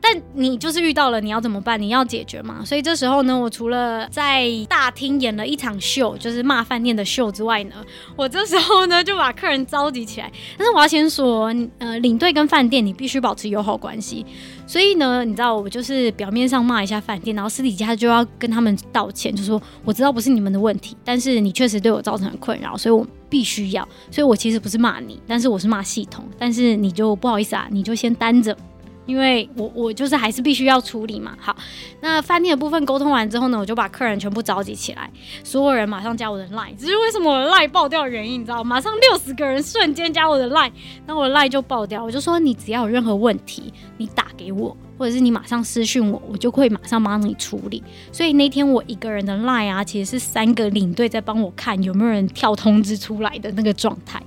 [0.00, 1.80] 但你就是遇到了，你要怎么办？
[1.80, 2.62] 你要解决嘛。
[2.62, 7.76] 所以这时候呢，我除了在大厅演了一场秀，就是骂饭店的秀之外呢，
[8.14, 10.30] 我这时候呢就把客人召集起来。
[10.58, 14.24] 但是我要先说，呃，领队跟饭店你必须保持友好关系。
[14.66, 23.82] 所以呢，你知道我就是表面上骂一下饭店，然后私底下就要跟他们道歉，就说我知道不是你们的问题，但是你确实对我造成了困扰，所以我必须要。
[24.12, 26.24] 所以我其实不是骂你，但是我是骂系统。
[26.38, 28.56] 但是你就不好意思啊，你就先担着。
[29.06, 31.36] 因为我我就是还是必须要处理嘛。
[31.40, 31.56] 好，
[32.00, 35.10] 那饭店的部分沟通完之后呢，我就把客人全部召集起来，
[35.42, 36.74] 所有人马上加我的 line。
[36.76, 38.76] 只是为什么我的 line 爆掉的原因，你知道吗？
[38.76, 40.72] 马上六十个人瞬间加我的 line，
[41.06, 42.02] 那我的 line 就爆掉。
[42.02, 47.82] 我就说，你只要有任何问题，你打给我，或者是你马上私讯我，我就会马上帮你处理。
[48.10, 54.22] 所以那天我一个人的 line 啊，其实是三个领队在帮我看有没有人跳通知出来的那个状态。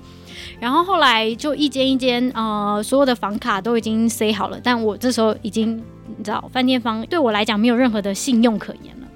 [0.59, 5.77] 然后后来就一间一间，呃，所有的房卡都已经塞好了，但我这时候已经，
[6.17, 9.07] 你知道，饭店方对我来讲没有任何的信用可言了，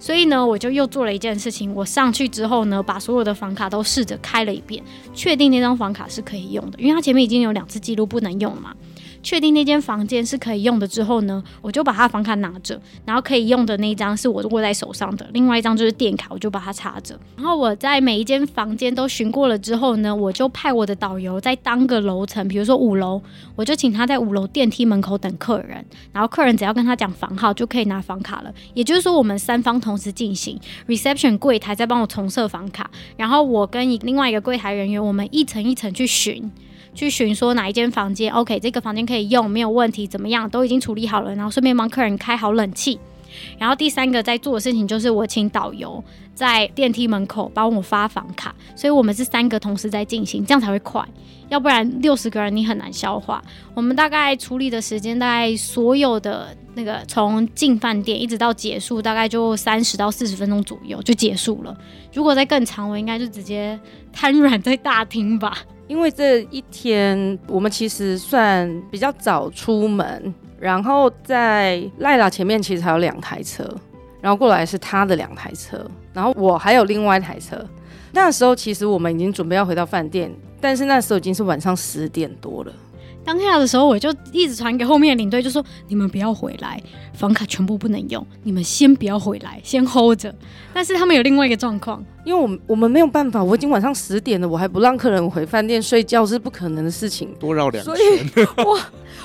[0.00, 4.82] 所以呢，我就又做了一件事情，我上去之后呢，把所有的房卡都试着开了一遍，
[5.14, 8.74] 确定那张房卡是可以用的，因为它前面已经有两次记录不能用了嘛。
[9.22, 17.18] 确定那间房间是可以用的之后呢，我就把他房卡拿着，然后可以用的那一张是我握在手上的，另外一张就是电卡，我就把它插着。
[17.36, 23.22] 然后我在每一间房间都巡过了之后呢，我就派我的导游在当个楼层，比如说五楼，
[23.54, 28.52] 我就请他在五楼电梯门口等客人，然后客人只要跟他讲房号就可以拿房卡了。
[28.74, 30.58] 也就是说，我们三方同时进行
[30.88, 36.50] ，reception 柜台在帮我重设房卡，然后我跟另外一个柜台人员，我们一层一层去巡。
[36.94, 42.98] 去寻说哪一间房间，OK，这个房间可以用，没有问题，怎么样都已经处理好了，然后顺便帮客人开好冷气。
[43.58, 51.02] 然后第三个在做的事情就是我请导游在电梯门口帮我发房卡，所以我们是三个同时在进行，这样才会快，
[51.48, 53.42] 要不然六十个人你很难消化。
[53.72, 61.74] 我们大概处理的时间，大概所有的那个从进饭店一直到结束，大概就三十到四十分钟左右就结束了。
[62.12, 63.80] 如果再更长，我应该就直接
[64.12, 65.56] 瘫软在大厅吧。
[65.92, 73.62] 因为这一天我们其实算比较早出门，然后在赖拉前面其实还有两台车，
[74.18, 77.62] 然后过来是他的两台车，然后我还有另外一台车。
[78.10, 80.32] 那时候其实我们已经准备要回到饭店，
[80.62, 82.72] 但是那时候已经是晚上十点多了。
[83.24, 86.82] 当下的时候，我就一直传给后面的领队，就说你们不要回来，
[87.14, 90.34] 房卡全部不能用，你们先不要回来，先 hold 着。
[90.74, 97.32] 但是他们有另外一个状况，因为我们我们没有办法，我已经晚上十点了，我还不让客人回饭店睡觉是不可能的事情。
[97.38, 97.96] 多绕两圈，所
[98.42, 98.80] 以我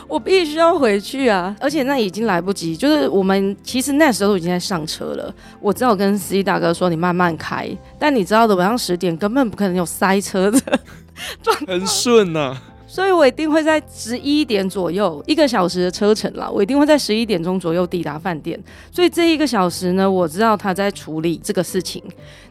[0.07, 1.55] 我必须要回去啊！
[1.59, 5.33] 而且那已经来不及，就是我们其实那时候已经在上车了。
[5.59, 10.59] 我只好跟司机大哥说：“你慢慢开。”但你知道的，晚上十点根本不可能有塞车的
[11.41, 12.63] 状况，很顺呐、啊。
[12.97, 18.59] 所以我一定会在十一点左右，一个小时的车程啦，我一定会在十一点钟左右抵达饭店。
[18.91, 22.01] 所以这一个小时呢，我知道他在处理这个事情。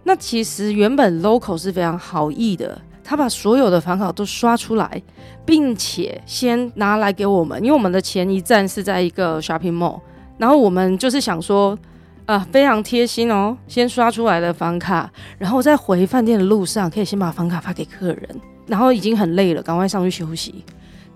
[0.04, 5.02] 那其实原本 local 是非常好意的，他把所有的房卡都刷出来，
[5.44, 9.98] 并且先拿来给我们，因为我们的前一站是在一个 shopping mall，
[10.38, 11.76] 然后我们就是想说，
[12.26, 18.40] 呃，非常贴心哦，先刷出来的房卡，然后在回饭店的路上可以先把房卡发给客人。
[18.66, 20.64] 然后已经很累了，赶快上去休息。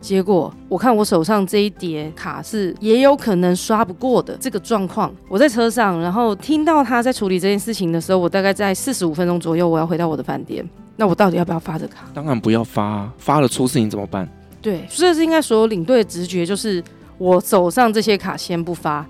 [0.00, 5.12] 结果我看我手上这一叠卡是也有可能刷不过的这个状况。
[5.28, 10.66] 我在车上，然后听到他在处理这件事情的时候，我大概在四十五分钟左右，我要回到我的饭店。
[10.96, 12.06] 那我到底要不要发这卡？
[12.14, 14.26] 当然不要发，发了出事情怎么办？
[14.62, 16.82] 对，这是应该所有领队的直觉，就是
[17.18, 19.04] 我手上这些卡先不发。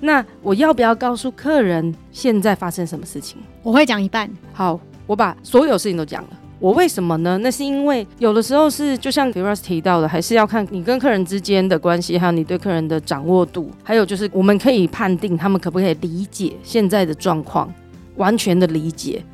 [0.00, 3.38] 那我要不要告诉客人现在发生什么事情？
[3.62, 4.28] 我会讲一半。
[4.52, 6.30] 好，我把所有事情都讲了。
[6.62, 7.36] 我为什么呢？
[7.38, 17.68] 那是因为有的时候是就像 Firas 提到的，还是要看你跟客人之间的关系，还有你对客人的掌握度，还有就是我们可以判定他们可不可以理解现在的状况，
[18.14, 19.24] 完全的理解。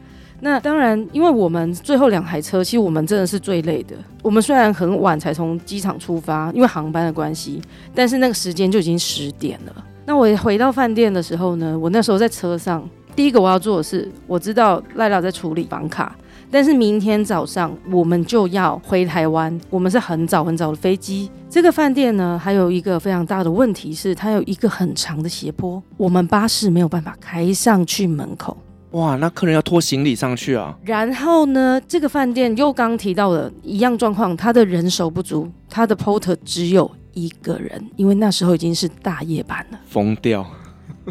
[0.40, 3.94] 那当然，因为我们最后两台车，其实我们真的是最累的。
[4.22, 7.60] 我们虽然很晚才从机场出发，因为航班的关系，
[7.94, 9.84] 但是那个时间就已经十点了。
[10.06, 16.16] 那我回到饭店的时候呢，我那时候在车上，第一个我要做的是，我知道赖老在处理房卡。
[16.50, 21.30] 但是明天早上我们就要回台湾，我们是很早很早的飞机。
[21.50, 28.56] 这个饭店呢，还有一个非常大的问题是，它有一个很长的斜坡，我们巴士没有办法开上去门口。
[28.92, 30.74] 哇，那客人要拖行李上去啊？
[30.82, 40.46] 然后呢，这个饭店又刚提到了一样状况，他的人手不足，他的 porter 只有一个人，因为那时候已经是大夜班了，疯掉。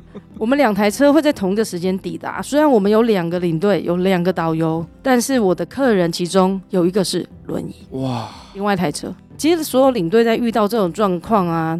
[0.37, 7.75] 我们两台车会在同一个时间抵达，虽然我们有两个领队，有两个导游，但是我的客人其中有一个是轮椅。
[7.91, 8.29] 哇！
[8.53, 11.79] 另外一台车，其实所有领队在遇到这种状况啊，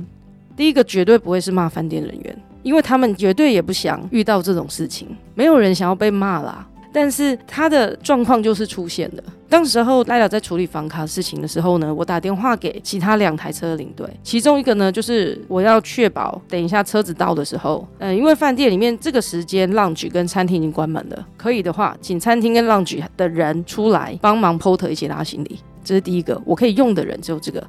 [0.56, 6.68] 第一个绝对不会是骂饭店人员，因为他们绝对也不想遇到这种事情，没有人想要被骂啦。
[7.00, 9.24] 但是他的状况就是出现了。
[9.48, 27.64] 当时候赖了在处理房卡事情的时候呢，我打电话给其他两台车的领队，其中一个呢就是我要确保等一下车子到的时候，嗯，因为饭店里面这个时间 lounge 跟餐厅已经关门了，可以的话，请餐厅跟 lounge 的人出来帮忙 porter 一起拉行李，这是第一个，我可以用的人只有这个。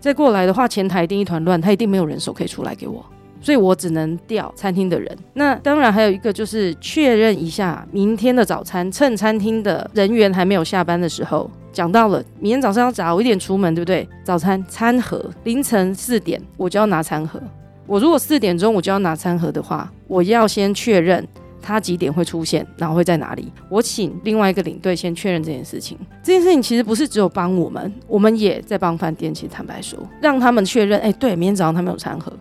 [0.00, 3.06] 再过来的话，前台一定一团乱，他一定没有人手可以出来给我。
[3.42, 5.14] 所以我只能调餐厅的人。
[5.34, 14.08] 那当然还有一个就是确认一下明天的早餐，趁餐厅的人员还没有下班的时候，讲到了明天早上要早一点出门，对不对？
[14.24, 17.38] 早餐餐盒凌晨四点我就要拿餐盒。
[17.86, 21.26] 我如果四点钟我就要拿餐盒的话，我要先确认
[21.60, 23.52] 他几点会出现，然后会在哪里。
[23.68, 25.98] 我请另外一个领队先确认这件事情。
[26.22, 29.34] 这件事情其实不是只有帮我们，我们也在帮饭店。
[29.34, 32.32] 其实坦白说，让他们确认，哎，对，明天早上他们有餐盒。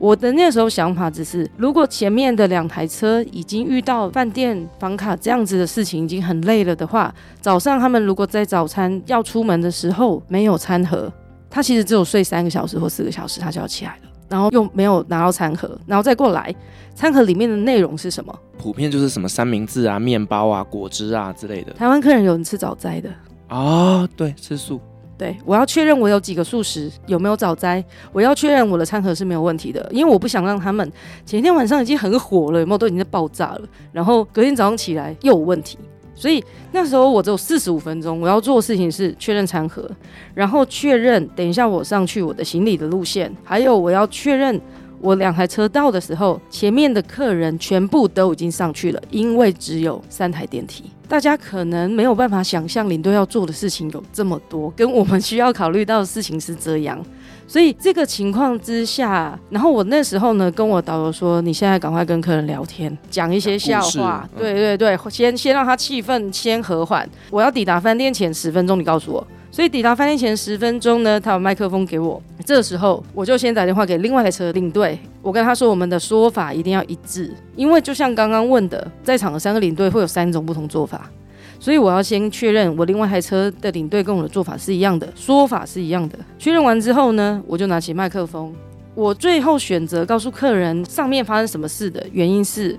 [0.00, 11.12] 我的那时候想法只是，如果前面的两台车已经遇到饭店房卡这样子的事情，已经很累了的话，早上他们如果在早餐要出门的时候没有餐盒，
[11.50, 16.54] 他其实只有睡三个小时或四个小时，他就要起来了，然后又没有拿到餐盒，然后再过来，
[16.94, 18.34] 餐盒里面的内容是什么？
[18.56, 21.74] 普遍就是什么三明治啊、面包啊、果汁啊之类的。
[21.74, 23.10] 台湾客人有人吃早斋的
[23.48, 24.80] 啊、哦，对，吃素。
[25.20, 30.90] 对，我要确认我有几个素食，有没有早斋，我要确认我的餐盒是没有问题的，因为我不想让他们
[31.26, 33.60] 前天晚上已经很火了，有没有都已经在爆炸了，
[33.92, 35.76] 然后隔天早上起来又有问题，
[36.14, 36.42] 所以
[36.72, 39.86] 那时候我只有四十五分钟，我要做的事情是确认餐盒，
[40.32, 44.58] 然后确认等一下我上去我的行李的路线，还有我要确认。
[45.00, 50.84] 我两台车到的时候，前面的客人全部都已经上去了，因为只有三台电梯。
[51.08, 57.04] 大家可能没有办法想象领队要做的事情有这么多，跟我们需要考虑到的事情是这样。
[57.48, 67.08] 所以这个情况之下，然后我那时候呢，跟我导游说：“你现在赶快跟客人聊天，讲一些笑话。”对对对，先先让他气氛先和缓。
[67.30, 69.26] 我要抵达饭店前十分钟，你告诉我。
[69.52, 72.22] 所以抵达饭店前十分钟呢，他有麦克风给我。
[72.44, 81.10] 这时候我就先打电话给另外一台车的领队，我跟他说我们的说法一定要一致，因为就像刚刚问的，在场的三个领队会有三种不同做法，
[81.58, 86.18] 所以我要先确认我另外一台车的领队跟我的做法是一样的，说法是一样的。
[86.38, 88.52] 确认完之后呢，我就拿起麦克风，
[88.94, 92.76] 我最后选择告诉客人上面发生什么事的原因是，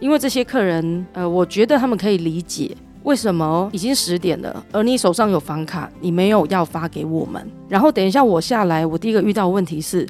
[0.00, 2.74] 因为这些客人，呃，我觉得他们可以理解
[3.06, 7.48] 为什么已经十点了，而你手上有房卡，你没有要发给我们。
[7.68, 10.04] 然后等一下我下来，我第一个遇到问题是，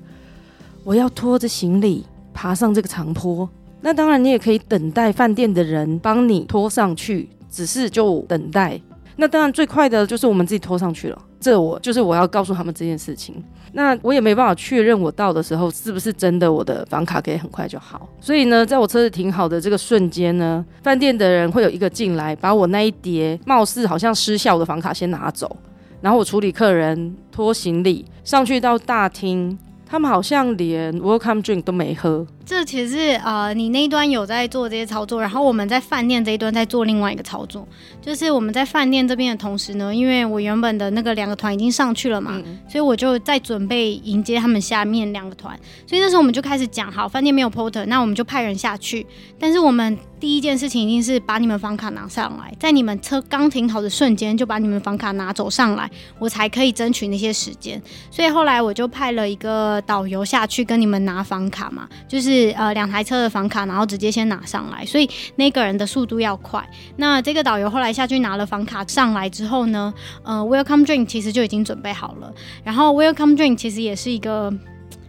[0.82, 3.47] 我要拖着行李爬上这个长坡。
[3.82, 8.80] 那当然，你也可以等待饭店的人帮你拖上去，只是就等待。
[9.16, 11.22] 那当然最快的就是我们自己拖上去了。
[11.47, 13.40] 这我就是我要告诉他们这件事情。
[13.72, 18.09] 那我也没办法确认我到的时候是不是真的，我的房卡可以很快就好。
[18.20, 25.57] 所以呢，在我车子停好的这个瞬间呢，饭店的人会有一个进来，把我那一叠貌似好像失效的房卡先拿走，
[26.01, 32.26] 然后我处理客人、拖行李上去到大厅，他们好像连 welcome drink 都没喝。
[32.47, 37.66] 这其实是呃，你那一端有在做这些操作，然后我们在饭店这一端在做另外一个操作，
[38.01, 49.05] 就是我们在饭店这边的同时呢，因为我原本的那个两个团已经上去了嘛，嗯、所以我就在准备迎接他们下面两个团，所以那时候我们就开始讲，好，饭店没有 porter，那我们就派人下去，
[49.40, 55.90] 但是我们第一件事情一定是把你们房卡拿上来，在你们车刚停好的瞬间就把你们房卡拿走上来，
[56.20, 62.36] 我才可以争取那些时间，所以后来我就派了一个导游下去跟你们拿房卡嘛，就是。
[62.37, 66.62] 是呃两台车的房卡，然后直接先拿上来，所以那个人的速度要快。
[66.97, 72.32] 那这个导游后来下去拿了房卡上来之后呢，呃，Welcome Drink 其实就已经准备好了。
[72.62, 74.53] 然后 Welcome Drink 其实也是一个。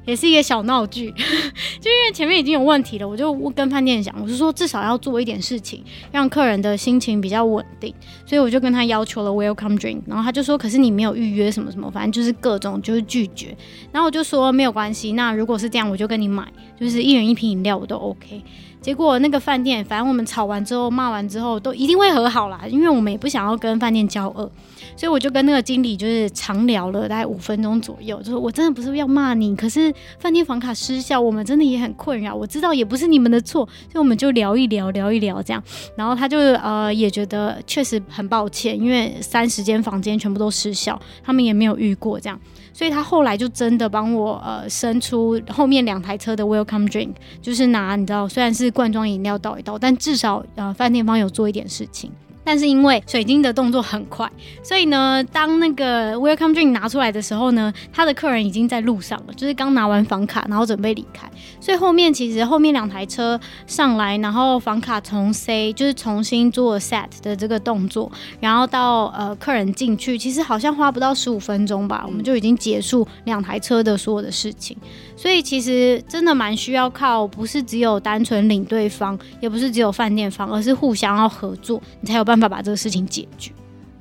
[0.08, 1.12] 也是一个小闹剧，
[1.80, 7.94] 就因为前面已经有问题了，我就跟饭店讲，我是说至少要做一点事情，让客人的心情比较稳定，
[8.26, 13.56] 所以我就跟他要求了 welcome drink，然后他就说，可是你没有预约什么什么，反正就是各种就是拒绝，
[13.92, 16.48] 然后我就说没有关系，那如果是这样，我就跟你买，
[16.80, 18.42] 就是一人一瓶饮料我都 OK。
[18.88, 24.50] 结果那个饭店，反正我们吵完之后骂完之后，都一定会和好啦，因为我们也不想要跟饭店交恶。
[24.96, 32.34] 所以我就跟那个经理就是长聊了大概五分钟左右，就说我真的不是要骂你，可是饭店房卡失效，我们真的也很困扰。
[32.34, 35.62] 我知道也不是你们的错，所以我们就聊一聊，聊一聊这样。
[35.98, 42.40] 然后他就呃也觉得确实很抱歉，因为三十间房间全部都失效，他们也没有遇过这样，
[42.78, 47.10] 所以他后来就真的帮我呃生出后面两台车的 welcome drink，
[47.42, 52.12] 就是拿你知道虽然是罐装饮料倒一倒，但至少呃饭店方有做一点事情。
[52.48, 54.32] 但是因为水晶的动作很快，
[54.64, 61.30] 所以呢，当那个 Welcome Drink 拿出来的时候呢，他的客人已经在路上了，就是刚拿完房卡，然后准备离开。
[61.60, 74.78] 所以后面其实后面两台车上来，然后房卡从 C 就是重新做 set 的这个动作，然后到呃客人进去，其实好像花不到十五分钟吧，我们就已经结束两台车的所有的事情。
[75.18, 82.37] 所以其实真的蛮需要靠，不是只有单纯领队方，也不是只有饭店方，而是互相要合作，你才有办法。
[82.40, 83.52] 办法把这个事情解决。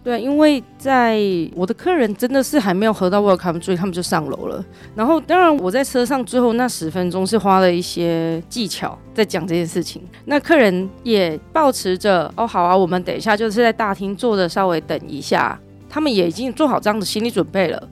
[0.04, 1.20] 对，因为在
[1.56, 4.64] 我的客人真的是还没有喝到 welcome drink，他们就上楼了。
[4.94, 10.00] 然后，当然我在车上最后那十分钟是花了一些技巧在讲这件事情。
[10.26, 15.58] 那客人也抱持着哦，好啊，我们等一下就是在大厅坐着，稍微等一下。
[15.88, 17.88] 他们也已经做好这样的心理准备了。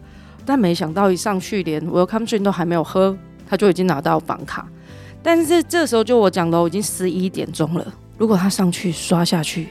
[0.47, 3.17] 但没想到一上去，连 welcome drink 都还没有喝，
[3.49, 4.69] 他就已经拿到房卡。
[5.21, 7.85] 但是这时候就我讲的，已经十一点钟了。
[8.17, 9.67] 如果他上去刷下去。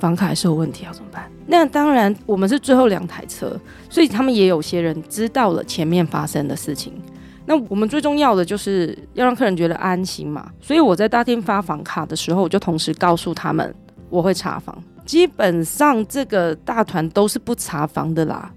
[0.00, 1.30] 房卡还是有问题，要怎么办？
[1.46, 3.56] 那当然，我们是最后两台车，
[3.88, 6.94] 所以他们也有些人知道了前面发生的事情。
[7.46, 10.50] 那我们最重要的就是要让客人觉得安心嘛。
[10.60, 13.74] 所以我在大厅发房卡的时候，我就同时告诉他们
[14.08, 14.76] 我会查房。
[15.04, 18.52] 基本上这个大团都是不查房的啦，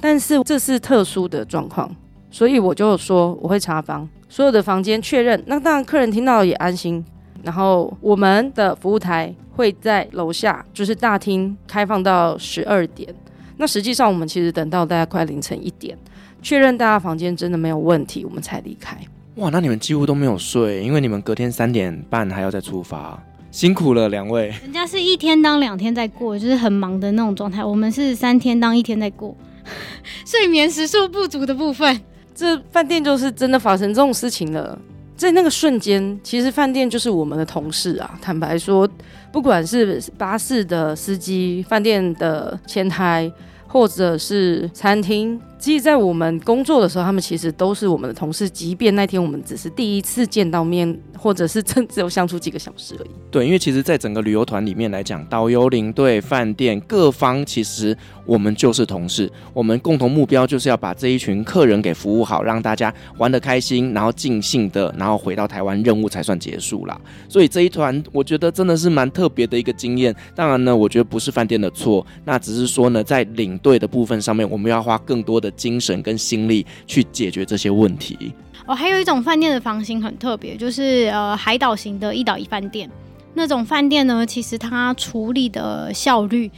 [0.00, 1.88] 但是这是特殊的状况，
[2.30, 5.40] 所以我就说我会查房，所有的房间确认。
[5.46, 7.04] 那当然，客人听到也安心。
[7.42, 13.14] 然后我们的服务台会在楼下，就是大厅开放到十二点。
[13.56, 15.96] 那实际上我们其实等到大概快凌晨一点，
[16.40, 18.96] 确认大家房间真的没有问题，我们才离开。
[19.36, 24.48] 哇，那你们几乎都没有睡，因为你们隔天三点半还要再出发，辛苦了两位。
[24.62, 27.64] 人家是一天当两天在过，就是很忙的那种状态。
[27.64, 29.36] 我们是三天当一天在过，
[30.26, 32.00] 睡眠时数不足的部分。
[32.34, 34.78] 这饭店就是真的发生这种事情了。
[35.22, 38.18] 在那个瞬间，其实饭店就是我们的同事啊。
[38.20, 38.88] 坦白说，
[39.30, 43.30] 不管是巴士的司机、饭店的前台，
[43.68, 53.10] 或者是餐厅，其实，在我们工作的时候，他们其实都是我们的同事，即便那天我们只是第一次见到面，或者是真只有相处几个小时而已。
[53.30, 57.96] 对，因为其实，在整个旅游团里面来讲，导游、领队、饭店各方，其实
[58.26, 67.00] 我们就是同事，我们共同目标就是要把这一群客人给服务好，让大家玩得开心，然后尽兴的，然后回到台湾，任务才算结束啦。
[67.28, 70.12] 所以这一团，我觉得真的是蛮特别的一个经验。
[70.34, 78.32] 当然呢，我觉得不是饭店的错，那只是说呢，在领队的部分上面，我们要花更多的精神跟心力去解决这些问题。
[78.66, 82.90] 哦，还有一种饭店的房型很特别，就是呃海岛型的一岛一饭店。
[83.34, 86.50] 那种饭店呢，其实它处理的效率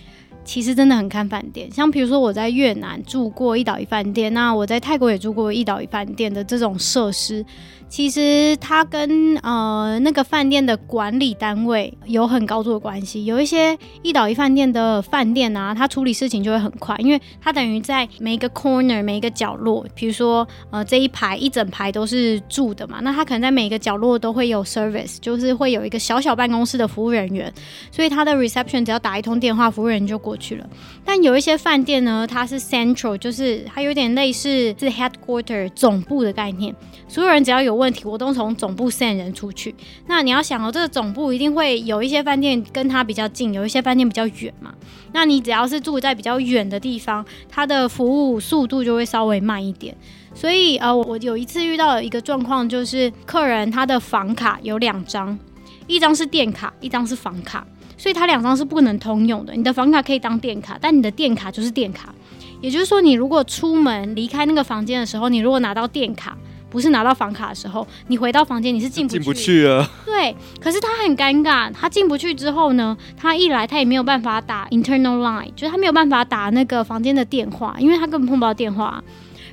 [0.45, 1.71] 其实真的很看饭店。
[1.71, 7.45] 像比如说我在越南住过一岛一饭店，那我在泰国也住过一岛一饭店的这种设施。
[7.87, 13.25] 其实它跟呃那个饭店的管理单位有很高度的关系。
[13.25, 27.53] 有一些一岛一饭店的饭店啊，它处理事情就会很快，因为它等于在每一个 corner 每一个角落，比如说呃这一排一整排都是住的嘛，那它可能在每一个角落都会有 service，就是会有一个小小办公室的服务人员，
[27.93, 30.69] 所以它的 reception 只要打一通电话，服务人员就过去了。
[31.05, 36.75] 但有一些饭店呢，它是 central，就是它有点类似是 headquarter 总部的概念，
[37.09, 37.95] 所有人只要有问。
[37.95, 39.73] 题我都从总部 send 人出去。
[40.09, 44.75] 那你要想哦，这个总部一定会有一些饭店跟它比较近，有一些饭店比较远嘛。
[45.13, 49.97] 那你只要是住在比较远的地方，它的服务速度就会稍微慢一点。
[50.35, 55.39] 所以呃，我有一次遇到一个状况，就是客人他的房卡有两张，
[55.87, 57.65] 一张是电卡，一张是房卡，
[57.97, 59.55] 所以它两张是不能通用的。
[59.55, 62.15] 你的房卡可以当电卡，但你的电卡就是电卡。
[62.61, 66.37] 也就是说，你如果出门离开那个房间的时候，你如果拿到电卡。
[66.71, 69.89] 不是拿到房卡的时候，你回到房间你是进不去，进不去啊。
[70.05, 79.01] 对，可是他很尴尬，他进不去之后呢，他一来他也没有办法打 internal line，就是他没有办法打那个房间的电话，因为他根本碰不到电话。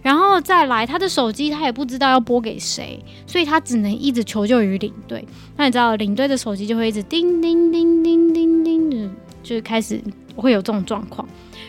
[0.01, 5.23] 然后再来，他的手机他也不知道要拨给谁，所以他只能一直求救于领队。
[5.57, 9.09] 那你知道领队的手机就会一直叮叮叮叮叮叮的，
[9.43, 10.01] 就是开始
[10.35, 11.27] 会有这种状况。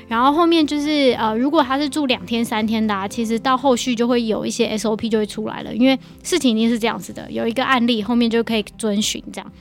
[0.09, 9.53] 然后后面就是呃，如果他是住两天三天的啊，其实到后续就会有一些 SOP 就会出来了，因为事情一定是这样子的，有一个案例后面就可以遵循这样。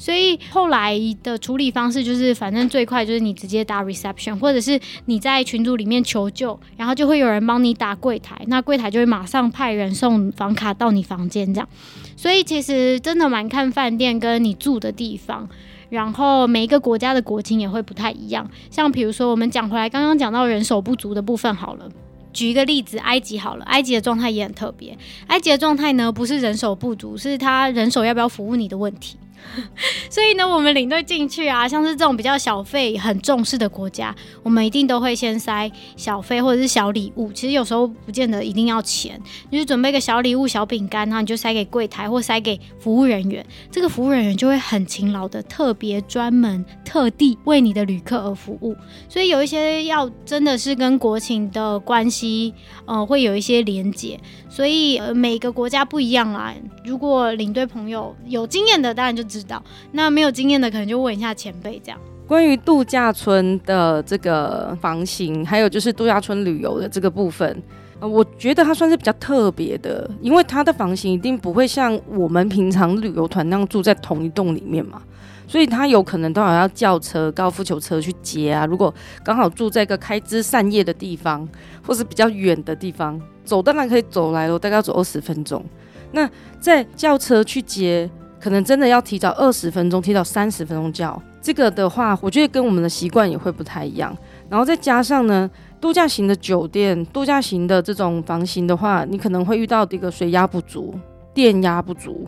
[0.00, 11.68] 所以后来的处理方式就是，反正最快就是你直接打 reception，或者是你在群组里面求救，然后就会有人帮你打柜台，那柜台就会马上派人送房卡到你房间这样。
[12.16, 15.46] 所以其实真的蛮看饭店跟你住的地方。
[15.90, 21.88] 然后每一个国家的国情也会不太一样，像比如说我们讲回来，刚刚讲到人手不足的部分好了，
[22.32, 24.96] 举一个例子，埃及好了，埃及的状态也很特别，
[25.26, 29.16] 埃及的状态呢不是人手不足，是他人手要不要服务你的问题。
[30.08, 37.32] 所以呢，我们领队进去啊，像是这种比较小费很重视的国家，我们一定都会先塞小费或者是小礼物。
[37.32, 39.20] 其实有时候不见得一定要钱，
[39.50, 43.44] 你就准备个小礼物、小饼干，然后你就塞给柜台或塞给服务人员。
[43.70, 48.76] 这个服务人员就会很勤劳的，特别专门、特地为你的旅客而服务。
[49.08, 52.54] 所以有一些要真的是跟国情的关系，
[52.86, 54.18] 呃，会有一些连结。
[54.50, 56.52] 所以呃，每个国家不一样啦。
[56.84, 59.24] 如果领队朋友有经验的，当然就。
[59.30, 62.00] 知道，那没有经验的可能就问一下前辈这样。
[62.26, 67.62] 关于度假村的这个房型，还有就是度假村旅游的这个部分，
[68.00, 75.00] 呃，我觉得它算是比较特别的，因为它的房型一定不会像我们平常旅游团那样住在同一栋里面嘛，
[75.46, 78.66] 所以它有可能都好要叫车、高尔夫球车去接啊。
[78.66, 78.92] 如果
[79.22, 81.48] 刚好住在一个开枝散叶的地方，
[81.86, 83.20] 或是比较远的地方，
[83.50, 85.64] 走当然可以走来了，大概要走二十分钟。
[86.12, 86.28] 那
[86.60, 88.08] 在叫车去接。
[88.42, 94.16] 可能真的要提早二十分钟，提早三十分钟叫这个的话，我觉得跟我们的习惯也会不太一样。
[94.48, 100.98] 然后再加上呢，度假型的酒店、度假型的这种房型的话，你可能会遇到这个水压不足、
[101.34, 102.26] 电压不足。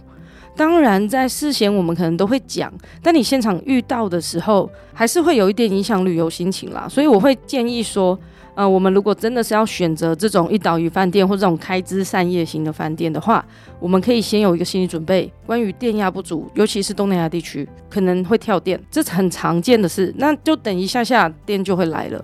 [0.54, 2.70] 当然，在事前我们可能都会讲，
[3.02, 6.86] 但你现场遇到的时候，还是会有一点影响旅游心情啦。
[6.86, 8.18] 所以我会建议说。
[8.54, 13.42] 呃，我们如果真的是要选择这种一岛屿饭店或这种开枝散叶型的饭店的话，
[13.80, 20.12] 我们可以先有一个心理准备，关于电压不足，尤其是东南亚地区可能会跳电，这是很常见的事。
[20.18, 22.22] 那就等一下下电就会来了。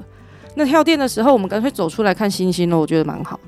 [0.55, 3.41] 那跳电的时候，我们干脆走出来看星星了，我觉得蛮好，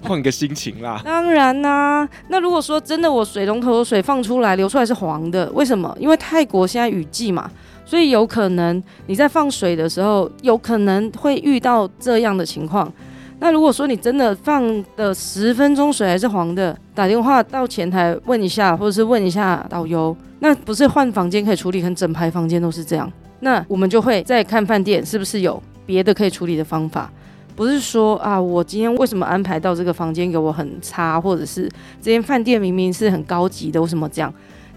[0.00, 1.02] 换个心情啦。
[1.04, 5.94] 当然啦、啊，那如果说真的我水龙头的水放出来流出来是黄的，为什么？
[6.00, 7.50] 因为泰国现在雨季嘛。
[7.84, 12.92] 所以有可能你在放水的时候，有可能会遇到这样的情况。
[13.40, 14.62] 那如果说你真的放
[14.96, 23.12] 的十分钟水还是黄的，打电话到前台问一下，或者是问一下导游，那不是换房间可以处理，可能整排房间都是这样。
[23.40, 27.10] 那我们就会再看饭店是不是有别的可以处理的方法。
[27.54, 31.68] 不是说啊，我今天为什么安排到这个房间给我很差，或者是
[32.00, 34.32] 这间饭店明明是很高级的，为什么这样？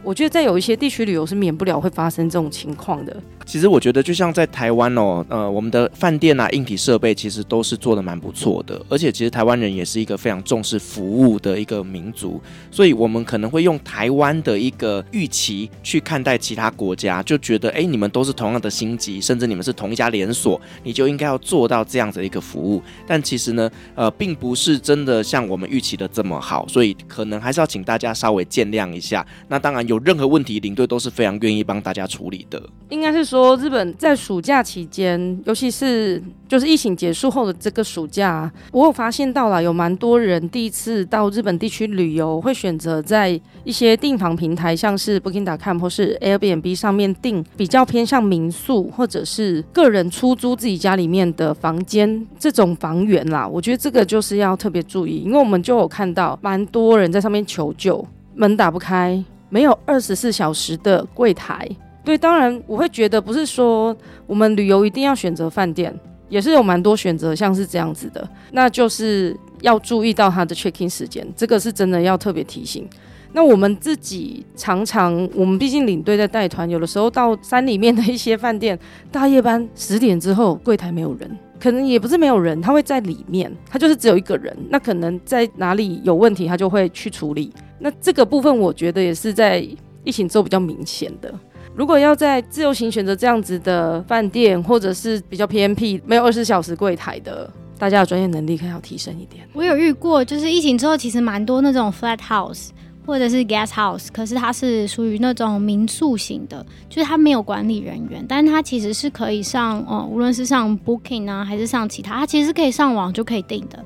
[0.07, 3.13] 我觉得在有一些地区旅游是免不了会发生这种情况的。
[3.45, 8.81] 其实我觉得，就像在台湾哦，呃，我们的饭店啊，硬体设备其实都是做得蛮不错的。
[8.87, 12.41] 而且，其实台湾人也是一个非常重视服务的一个民族，
[12.71, 22.81] 所以我们可能会用台湾的一个预期去看待其他国家，就觉得，哎，你们都是同样的星级，甚至你们是同一家连锁，你就应该要做到这样子的一个服务。
[23.05, 29.25] 但其实呢，呃，并不是真的像我们预期的这么好，所以可能还是要请大家稍微见谅一下。
[29.47, 32.61] 那当然，有任何问题，领队都是非常愿意帮大家处理的。
[32.89, 33.37] 应该是说。
[33.37, 53.47] 说日本在暑假期间，尤其是就是疫情结束后的这个暑假，我有发现到了有蛮多人第一次到日本地区旅游，会选择在一些订房平台，像是 Booking.com 或是 Airbnb 上面订比较偏向民宿或者是个人出租自己家里面的房间这种房源啦。
[53.47, 61.67] 我觉得这个就是要特别注意，因为我们就有看到蛮多人在上面求救，门打不开，没有二十四小时的柜台。
[62.03, 63.95] 对，当然我会觉得不是说
[64.25, 65.93] 我们旅游一定要选择饭店，
[66.29, 72.87] 也是有蛮多选择，像是这样子的，那就是要注意到它的 checking 时间，这个是真的要特别提醒。
[73.33, 78.79] 那我们自己常常，我们毕竟领队在带团，有的时候到山里面的一些饭店，
[79.11, 87.51] 大夜班十点之后柜台没有人，可能也不是没有人，他会在里面，他就是只有一个人，那可能在哪里有问题，他就会去处理。
[87.79, 89.65] 那这个部分我觉得也是在
[90.03, 91.33] 疫情之后比较明显的。
[91.75, 97.47] 如果要在自由行选择这样子的饭店，或者是比较偏僻、没有二十四小时柜台的，
[97.77, 99.47] 大家的专业能力可能要提升一点。
[99.53, 102.69] 我有遇过，就是疫情之后，其实蛮多那种 flat house
[103.07, 113.83] 或者是 guest house，可是它是属于那种民宿型的，就是它没有管理人员，但是它其实是可以上，哦，无论是上 Booking 啊，还是上其他，它其实是可以上网就可以订的。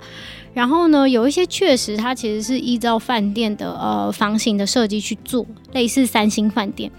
[0.54, 6.92] 然后呢，有一些确实它其实是依照饭店的呃房型的设计去做，类似三星饭店。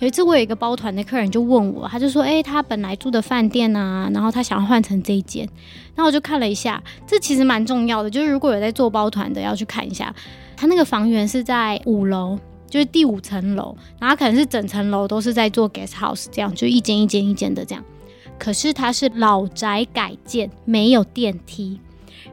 [0.00, 5.48] 有一次，我有一个包团的客人就问我，他就说：“诶，他本来住的饭店啊，然后他想要换成这一间。”
[5.96, 10.14] 然后我就看了一下，这其实蛮重要的，就是如果有在做包团的，要去看一下，
[10.58, 12.36] 他那个房源是在五楼，
[12.68, 17.84] 就是第五层楼，然后可能是整层楼都是在做 guest house，这样就一间一间一间的这样。
[18.40, 21.78] 可是它是老宅改建，没有电梯。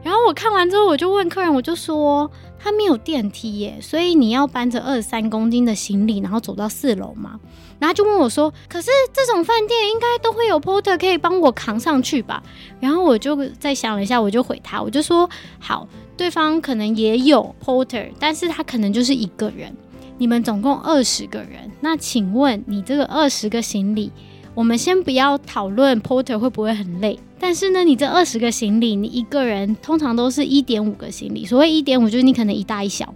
[0.02, 2.28] 然后我看完之后，我就问客人，我就说。
[2.58, 7.38] 他没有电梯耶，所以你要搬着二十三公斤的行李，然后走到四楼嘛。
[7.78, 12.42] 然后就问我说：“可是这种饭店应该都会有 porter 可以帮我扛上去吧？”
[12.80, 15.86] 然后我就再想了一下，我就回他，我就说：“好，
[16.16, 19.74] 对方可能也有 porter，但是他可能就是一个人。
[20.18, 24.10] 你们总共二十个人，那请问你这个二十个行李？”
[24.54, 31.44] 我们先不要讨论 porter 会不会很累，但是呢，你这二十个行李，你一个人通常都是一点五个行李。
[31.44, 33.14] 所谓一点五，就是你可能一大一小。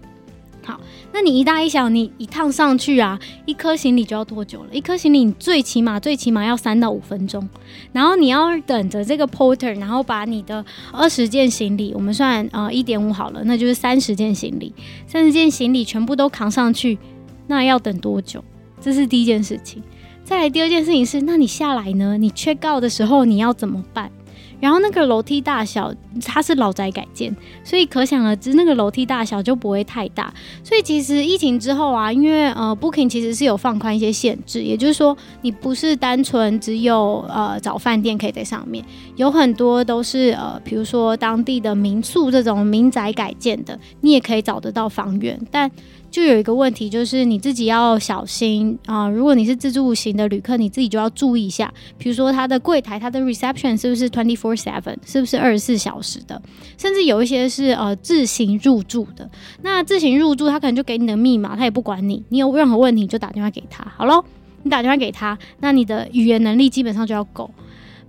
[1.13, 4.69] 那你一大一小，你一趟上去啊，一颗行李就要多久了？
[4.73, 7.49] 一颗行李你最起码最起码要三到五分钟，
[7.93, 14.75] 然后你要等着这个 porter，然后把你的二十件行李，我们算呃一点五好了，那就是三十件行李，
[15.07, 16.99] 三十件行李全部都扛上去，
[17.47, 18.45] 那要等多久？
[18.81, 19.83] 这是第一件事情。
[20.23, 22.17] 再来第二件事情是，那你下来呢？
[22.17, 24.11] 你 check out 的时候你要怎么办？
[24.61, 25.93] 然后那个楼梯大小，
[26.25, 27.35] 它是老宅改建，
[27.65, 30.33] 所以可想而知，那个楼梯大小就不会太大。
[30.63, 38.85] 所以其实疫情之后啊，因为呃 Booking 其实是有放宽一些限制，也就是说，你不是单纯只有呃找饭店可以在上面，
[39.17, 45.71] 有很多都是呃，比如说当地的民宿这种民宅改建的，你也可以找得到房源，但。
[46.11, 56.41] 就有一个问题，就是你自己要小心啊、如果你是自助型的旅客，你自己就要注意一下，比如说他的柜台、他的 reception 是不是 twenty four seven，是不是二十四小时的？
[56.77, 59.31] 甚至有一些是呃自行入住的。
[59.63, 63.85] 那自行入住，他可能就给你的密码，他也不管你，你有任何问题就打电话给他。
[63.97, 64.25] 好喽，
[64.65, 67.49] 你打电话给他，那你的语言能力基本上就要够。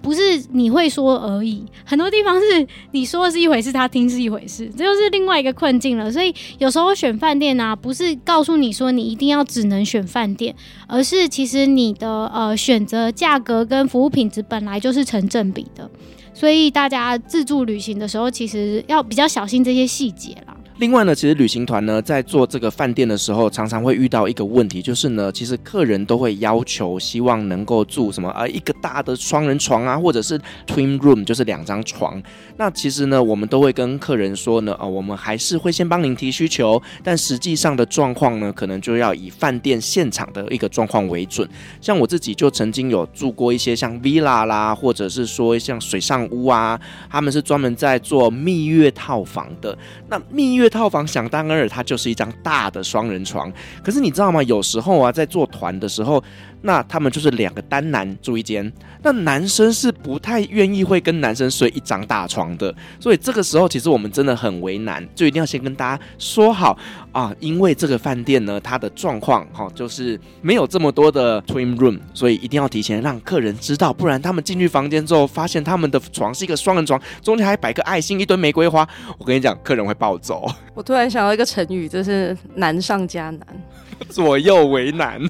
[0.02, 0.22] 不是
[0.52, 6.12] 你会说而已，很多地方是你说的是一回事，他听是一回事，这就是另外一个困境了。
[6.12, 10.56] 所以有时候选饭店啊，不是告诉你说你一定要只能选饭店，
[10.88, 15.89] 而是其实你的呃选择价格跟服务品质本来就是成正比的。
[16.34, 20.58] 所以大家自助旅行的时候，其实要比较小心这些细节啦。
[20.78, 32.22] 另外呢，其实旅行团呢在做这个饭店的时候，常常会遇到一个问题，就是呢，其实客人都会要求希望能够住什么啊，一个大的双人床啊，或者是 twin room，就是两张床。
[32.57, 41.47] 那其实呢，我们都会跟客人说呢，啊，我们还是会先帮您提需求，但实际上的状况呢，可能就要以饭店现场的一个状况为准。
[41.80, 49.78] 像我自己就曾经有住过一些像 villa 啦，或者是说像水上屋啊，他们是专门在做蜜月套房的。
[50.09, 53.51] 那蜜月套房想当然尔，它就是一张大的双人床。
[53.84, 54.41] 可是你知道吗？
[54.43, 56.24] 有时候啊，在做团的时候，
[56.61, 58.72] 那他们就是两个单男住一间，
[59.03, 62.74] 那男生是不太愿意会跟男生睡一张大床的。
[62.99, 66.78] 所以这个时候，其实我们真的很为难，就一定要先跟大家说好
[67.11, 80.51] 啊，因为这个饭店呢，它的状况哈，就是没有这么多的 twin room，所以一定要提前让客人知道，不然他们进去房间之后，发现他们的床是一个双人床，中间还摆个爱心，一堆玫瑰花，我跟你讲，客人会暴走。
[80.74, 83.47] 我突然想到一个成语，就是难上加难，
[84.10, 85.22] 左右为难。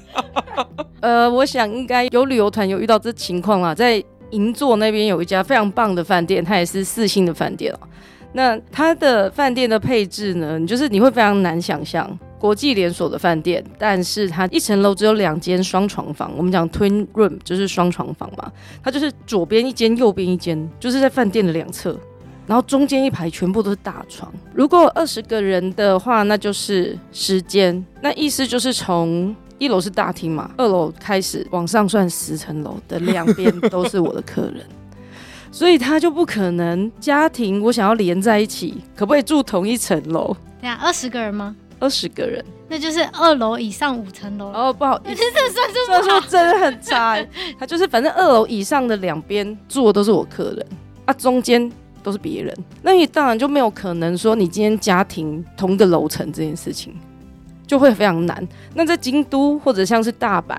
[1.00, 7.78] 呃，我想应该有旅游团有遇到这情况啦，在银座那边有一家非常棒的饭店，它也是四星的饭店哦。
[8.34, 18.50] 那它的饭店的配置呢，就是你会非常难想象国际连锁的饭店，但是它一层楼只有两间双床房，我们讲 twin room 就是双床房嘛，
[18.82, 21.94] 它就是左边一间，右边一间，就是在饭店的两侧。
[22.52, 27.82] 然后中间一排全部都是大床，如果二十个人的话，那就是十间。
[28.02, 34.56] 那意思就是从一楼是大厅嘛，二楼开始往上算十层楼的两边都是我的客人，
[35.50, 40.36] 所以他就不可能家庭我想要连在一起，可不可以住同一层楼？
[40.60, 41.56] 对啊，二十个人吗？
[41.80, 44.52] 二十个人，那就是二楼以上五层楼。
[44.52, 47.26] 哦，不好意思， 这算数算数真的很差。
[47.58, 50.66] 他就是反正二楼以上的两边住的都是我客人
[51.06, 51.72] 啊，中间。
[52.02, 56.94] 都是别人，那你当然就没有可能说你今天家庭同个楼层这件事情
[57.66, 58.46] 就会非常难。
[58.74, 60.58] 那在京都或者像是大阪，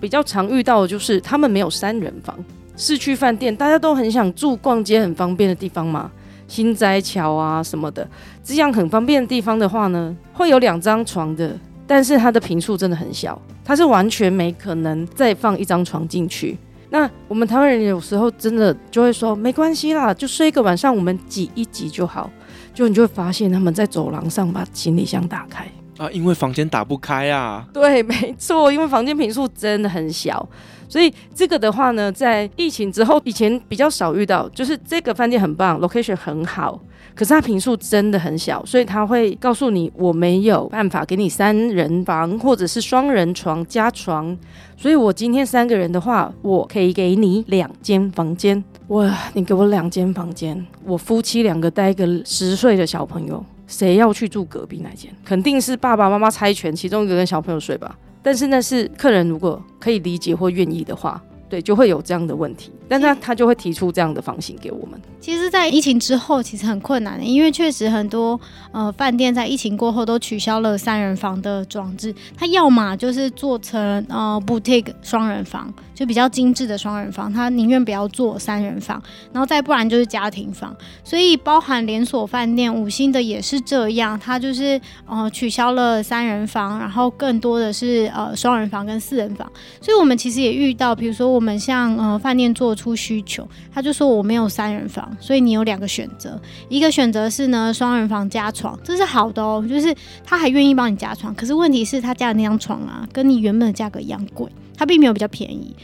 [0.00, 2.36] 比较常遇到的就是他们没有三人房。
[2.76, 6.10] 市区饭店大家都很想住逛街很方便的地方嘛，
[6.48, 8.08] 心斋桥啊什么的，
[8.42, 11.54] 这样很方便的地方的话呢，会有两张床的，
[11.86, 16.56] 但是它的坪数真的很小，它是完全没可能再放一张床进去。
[16.90, 22.30] 那我们台湾人有时候真的就会说没关系啦，就睡一个晚上，我们挤一挤就好。
[22.72, 25.66] 就你就会发现他们在走廊上把行李箱打开
[25.98, 27.66] 啊，因为房间打不开啊。
[27.72, 30.48] 对，没错，因为房间平数真的很小，
[30.90, 36.78] 所以这个的话呢，在疫情之后，以前比较少遇到，就是这个饭店很棒，location 很好。
[37.14, 44.36] 可是它坪数真的很小，所以他会告诉你，我没有办法给你三人房或者是双人床加床，
[44.76, 48.62] 所以我今天三个人的话，我可以给你两间房间。
[48.88, 55.12] 哇，你给我两间房间，我夫妻两个带一个十岁的小朋友，谁要去住隔壁那间？
[55.24, 57.96] 肯定是爸爸妈妈猜拳，其中一个跟小朋友睡吧。
[58.22, 61.22] 但是那是客人如果可以理解或愿意的话。
[61.48, 64.96] 对，就会有这样的问题，但他他就会提出这样的房型给我们。
[65.20, 68.40] 其实，在疫情之后，其实很困难的，因为确实很多
[68.70, 73.76] 呃饭店在疫情过后都取消了三人房的装置，他要么就是做成
[74.08, 79.02] 呃 boutique 双人房，就比较精致的双人房，他宁愿不要做三人房，
[79.34, 80.74] 然后再不然就是家庭房。
[81.04, 89.46] 所以，包含连锁饭店五星的也是这样，它就是呃取消了三人房，然后更多的是呃双人房跟四人房。
[89.78, 91.38] 所以我们其实也遇到，比如说我。
[91.40, 99.92] 们向呃饭店做出需求，他就说我没有三人房，所以你有两个选择，一个选择是呢双人房加床，这是好的哦，就是
[100.22, 104.46] 他还愿意帮你加床，可是问题是他加的那张床啊，跟你原本的价格一样贵，
[104.76, 105.74] 他并没有比较便宜，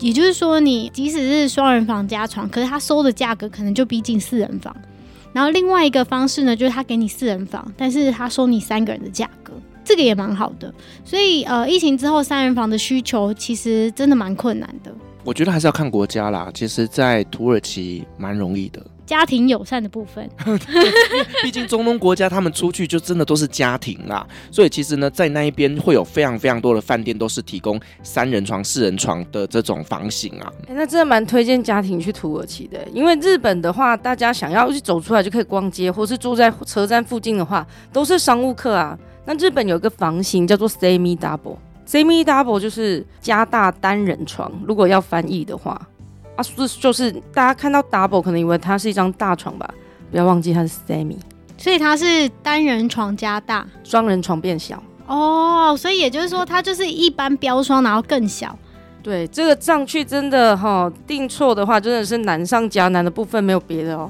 [0.00, 4.74] 也就是说你即使是双人房加床，可是他收的价格可能就逼近四人房，
[5.32, 9.52] 然后另外一个方式呢，就是他给你四人房，但是他收你三个人的价格。
[9.84, 10.72] 这个也蛮好的，
[11.02, 14.94] 所以呃，疫情之后三人房的需求其实真的蛮困难的。
[15.24, 16.50] 我觉得还是要看国家啦。
[16.52, 20.28] 其实，在土耳其蛮容易的，家庭友善的部分。
[21.42, 30.52] 毕竟中东国家他们出去就真的都是家庭啦，所以其实呢，在那一边会有非常非常多的饭店都是提供三人床、四人床的这种房型啊。
[30.66, 38.98] 欸，那真的蛮推荐家庭去土耳其的，因为日本的话，大家想要一走出来就可以逛街，或是住在车站附近的话，都是商务客啊。
[39.24, 44.52] 那日本有一个房型叫做 semi double，semi double 就是加大单人床。
[44.66, 45.80] 如果要翻译的话，
[46.38, 49.68] 啊，是就是大家看到 double 可能以为它是一张大床吧，
[50.08, 51.16] 不要忘记它是 semi，
[51.56, 54.80] 所以它是单人床加大，双人床变小。
[55.08, 58.56] 哦，所以也就是说它就是一般标双，然后更小。
[59.02, 64.08] 对，这个上去真的哈定错的话，真的是难上加难的部分，没有别的哦。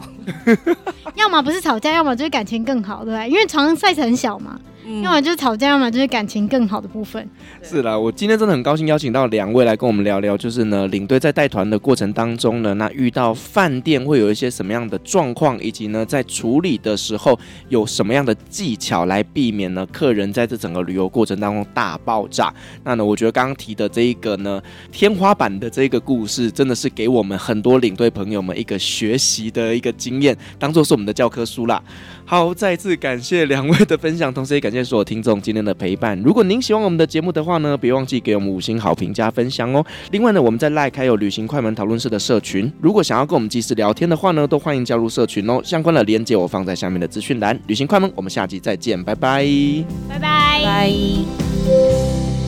[1.16, 3.30] 要么不是吵架，要么就是感情更好，对不对？
[3.30, 4.60] 因为床 size 很小嘛。
[5.03, 7.28] 要么就是吵架，要么就是感情更好的部分。
[7.62, 22.53] 是啦，我今天真的很高兴邀请到两位来跟我们聊聊，就是呢，领队在带团的过程当中呢，那遇到饭店会有一些什么样的状况，以及呢，在处理的时候有什么样的技巧来避免呢，客人在这整个旅游过程当中大爆炸。
[22.84, 24.61] 那呢，我觉得刚刚提的这一个呢，
[24.91, 31.82] 天花板的这个故事，真的是给我们很多领队朋友们一个学习的一个经验，当做是我们的教科书啦。
[32.30, 36.20] 好，再次感谢两位的分享，同时也感谢所有听众今天的陪伴。
[36.22, 39.82] 如果您喜欢我们的节目的话呢，别忘记给我们五星好评加分享哦。
[40.10, 45.58] 另外呢，我们在 LINE 开有旅行快门讨论室的社群，如果想要跟我们即时聊天的话呢，都欢迎加入社群哦。
[45.64, 47.58] 相关的链接我放在下面的资讯栏。
[47.66, 49.42] 旅行快门，我们下集再见，拜拜，
[50.06, 50.90] 拜拜，拜。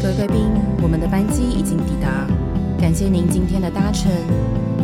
[0.03, 0.45] 各位贵宾，
[0.83, 2.27] 我们的班机已经抵达，
[2.79, 4.13] 感谢您今天的搭乘。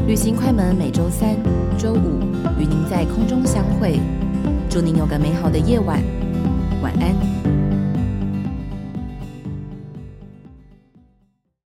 [0.06, 1.36] 旅行快门每周三、
[1.76, 2.18] 周五
[2.58, 4.00] 与您在空中相会。
[4.76, 6.04] 祝您有个美好的夜晚
[6.82, 7.65] 晚安。